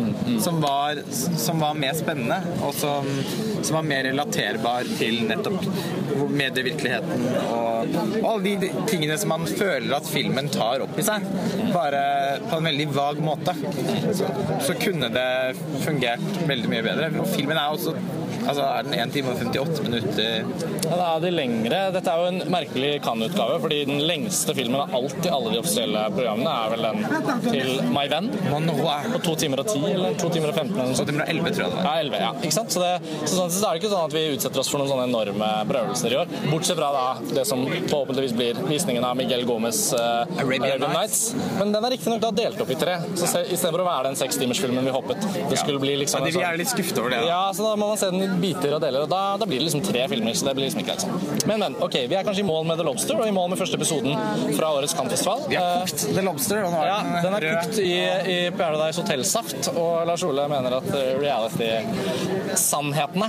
som, 0.42 0.60
var, 0.62 1.00
som 1.10 1.60
var 1.62 1.74
mer 1.78 1.94
spennende, 1.98 2.38
og 2.62 2.74
som, 2.78 3.08
som 3.62 3.78
var 3.78 3.86
mer 3.86 4.04
relaterbar 4.10 4.88
til 4.98 5.22
nettopp 5.28 5.64
medievirkeligheten 6.32 7.24
og, 7.52 7.96
og 8.22 8.26
alle 8.32 8.54
de 8.62 8.70
tingene 8.88 9.16
som 9.20 9.32
man 9.32 9.46
føler 9.48 9.94
at 9.96 10.08
filmen 10.08 10.48
tar 10.52 10.84
opp 10.84 10.98
i 11.00 11.04
seg, 11.06 11.24
bare 11.74 12.02
på 12.48 12.58
en 12.58 12.68
veldig 12.70 12.86
vag 12.94 13.11
måte, 13.20 13.54
så, 14.16 14.28
så 14.64 14.76
kunne 14.80 15.10
det 15.12 15.28
fungert 15.84 16.24
veldig 16.48 16.70
mye 16.72 16.84
bedre. 16.86 17.10
Og 17.20 17.28
filmen 17.34 17.58
er 17.58 17.74
også 17.74 17.96
Altså, 18.42 18.64
er 18.66 18.86
den 18.86 18.96
1 18.98 19.14
time 19.14 19.32
og 19.32 19.42
58 19.42 19.82
minutter? 19.86 20.46
Ja, 20.82 20.96
da 20.96 21.08
er 21.14 21.22
de 21.24 21.32
lengre. 21.34 21.80
Dette 21.94 22.12
er 22.12 22.22
jo 22.22 22.30
en 22.32 22.52
merkelig 22.52 22.92
Cannes-utgave, 23.04 23.58
fordi 23.62 23.80
den 23.88 24.02
lengste 24.08 24.54
filmen 24.56 24.80
av 24.82 24.94
alt 24.98 25.26
i 25.28 25.32
alle 25.32 25.52
de 25.54 25.60
offisielle 25.62 26.04
programmene 26.16 26.54
er 26.64 26.74
vel 26.74 26.88
den 26.88 27.46
til 27.48 27.70
My 27.94 28.06
Venn. 28.12 28.30
Og 28.52 28.70
Roi. 28.82 28.98
På 29.12 29.20
to 29.26 29.36
timer 29.42 29.62
og 29.62 29.70
ti, 29.70 29.80
eller 29.92 30.16
to 30.20 30.30
timer 30.32 30.52
og 30.52 30.58
15 30.58 30.80
eller 30.80 30.94
sånt. 30.98 31.12
det 31.12 31.28
11, 31.28 31.52
tror 31.54 31.64
jeg 31.64 31.72
det 31.72 31.78
var. 31.78 31.86
Ja, 31.86 32.06
11, 32.06 32.20
ja. 32.22 32.30
Ikke 32.42 32.56
sant? 32.56 32.74
Så, 32.74 32.82
det, 32.82 33.16
så 33.24 33.36
sånn 33.36 33.52
sett 33.52 33.66
er 33.68 33.76
det 33.76 33.82
ikke 33.82 33.92
sånn 33.92 34.06
at 34.08 34.16
vi 34.16 34.24
utsetter 34.36 34.62
oss 34.62 34.70
for 34.72 34.82
noen 34.82 34.92
sånne 34.92 35.06
enorme 35.10 35.50
prøvelser 35.70 36.14
i 36.14 36.18
år. 36.22 36.36
Bortsett 36.48 36.78
fra 36.78 36.90
da 36.96 37.06
det 37.32 37.46
som 37.48 37.64
forhåpentligvis 37.66 38.36
blir 38.38 38.62
visningen 38.68 39.06
av 39.06 39.16
Miguel 39.18 39.44
Gomez 39.48 39.84
uh, 39.96 40.24
Arabian 40.42 40.86
Nights. 40.88 41.22
Men 41.60 41.74
den 41.74 41.88
er 41.88 41.94
riktignok 41.96 42.22
da 42.24 42.32
delt 42.42 42.62
opp 42.64 42.72
i 42.72 42.78
tre. 42.80 42.98
Så 43.18 43.28
istedenfor 43.44 43.84
å 43.84 43.88
være 43.88 44.10
den 44.10 44.18
sekstimersfilmen 44.20 44.88
vi 44.88 44.94
håpet 44.94 45.28
det 45.50 45.58
skulle 45.60 45.80
bli 45.82 45.96
liksom 46.02 46.22
Ja, 46.22 46.26
de 46.26 46.36
vi 46.38 46.44
er 46.46 46.58
litt 46.60 46.72
skuffet 46.72 46.98
over 47.00 47.12
det. 47.14 47.22
Da. 47.24 47.30
ja, 47.30 47.42
så 47.54 47.66
da 47.66 47.74
må 47.78 47.90
man 47.92 48.00
se 48.00 48.10
den 48.12 48.24
i 48.24 48.31
biter 48.40 48.72
og 48.76 48.80
deler, 48.84 49.00
og 49.04 49.08
da, 49.12 49.22
da 49.40 49.44
blir 49.48 49.58
det 49.60 49.66
liksom 49.68 49.82
tre 49.86 50.02
filmer. 50.08 50.34
Så 50.38 50.44
det 50.48 50.54
blir 50.58 50.66
liksom 50.68 50.80
ikke 50.82 50.92
helt 50.94 51.04
sånn. 51.06 51.16
Men, 51.50 51.58
men. 51.66 51.72
Ok, 51.82 51.94
vi 52.08 52.14
er 52.18 52.24
kanskje 52.26 52.44
i 52.44 52.48
mål 52.48 52.62
med 52.70 52.76
The 52.80 52.86
Lobster, 52.86 53.14
og 53.20 53.26
i 53.28 53.34
mål 53.34 53.48
med 53.52 53.58
første 53.60 53.76
episoden 53.80 54.12
fra 54.56 54.66
årets 54.78 54.94
Cannes-festival. 54.98 55.40
Vi 55.50 55.56
har 55.58 55.62
Eh, 55.72 55.76
kokt 55.86 56.00
The 56.16 56.22
Lobster, 56.26 56.58
og 56.66 56.70
nå 56.74 56.78
er 56.82 56.86
ja, 56.90 56.98
den 57.24 57.32
er 57.36 57.40
rød. 57.46 57.56
kokt 57.62 57.76
i, 57.82 57.84
i 58.32 58.34
Paradise 58.56 58.98
Hotel-saft, 59.02 59.60
og 59.76 59.92
Lars 60.08 60.22
Ole 60.26 60.44
mener 60.50 60.70
at 60.78 60.88
eh, 60.94 61.12
reality-sannhetene 61.22 63.28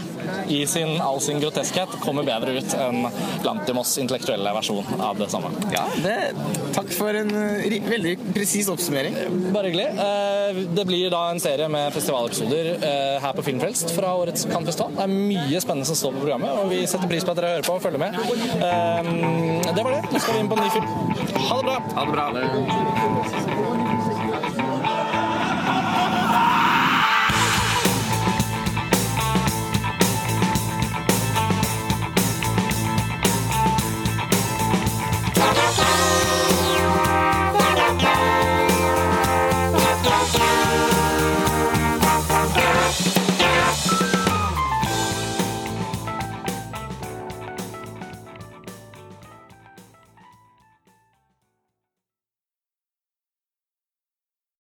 i 0.53 0.59
sin, 0.67 0.95
all 1.01 1.19
sin 1.21 1.39
groteskhet 1.41 1.89
kommer 2.03 2.23
bedre 2.27 2.51
ut 2.59 2.73
enn 2.77 3.07
Lantimos 3.45 3.95
intellektuelle 4.01 4.53
versjon 4.55 4.85
av 5.03 5.17
det 5.19 5.29
samme. 5.31 5.49
Ja, 5.73 5.83
det, 6.03 6.17
takk 6.75 6.91
for 6.95 7.15
en 7.17 7.31
veldig 7.89 8.15
presis 8.35 8.69
oppsummering. 8.71 9.15
Bare 9.53 9.67
hyggelig. 9.71 9.87
Eh, 9.93 10.61
Det 10.73 10.85
blir 10.89 11.09
da 11.13 11.23
en 11.31 11.39
serie 11.41 11.67
med 11.71 11.93
festivalepisoder 11.95 12.65
eh, 12.77 13.17
her 13.23 13.33
på 13.37 13.43
Filmfrelst 13.45 13.91
fra 13.95 14.13
årets 14.19 14.45
Cannes-festival. 14.49 14.91
Det 14.93 15.01
er 15.03 15.13
mye 15.13 15.61
spennende 15.63 15.87
som 15.89 15.97
står 15.97 16.11
på 16.13 16.21
programmet, 16.23 16.51
og 16.59 16.69
vi 16.69 16.83
setter 16.89 17.09
pris 17.09 17.25
på 17.25 17.33
at 17.33 17.39
dere 17.41 17.55
hører 17.55 17.65
på 17.65 17.77
og 17.77 17.81
følger 17.81 18.01
med. 18.03 18.11
Um, 18.13 19.73
Det 19.73 19.81
var 19.83 19.91
det. 19.97 20.01
Nå 20.11 20.19
skal 20.19 20.33
vi 20.33 20.39
inn 20.43 20.51
på 20.51 20.59
en 20.59 20.63
ny 20.63 20.69
film. 20.69 20.87
Ha 21.49 21.55
det 21.57 21.65
bra. 21.65 21.77
Ha 21.97 22.05
det 22.05 22.13
bra. 22.13 23.82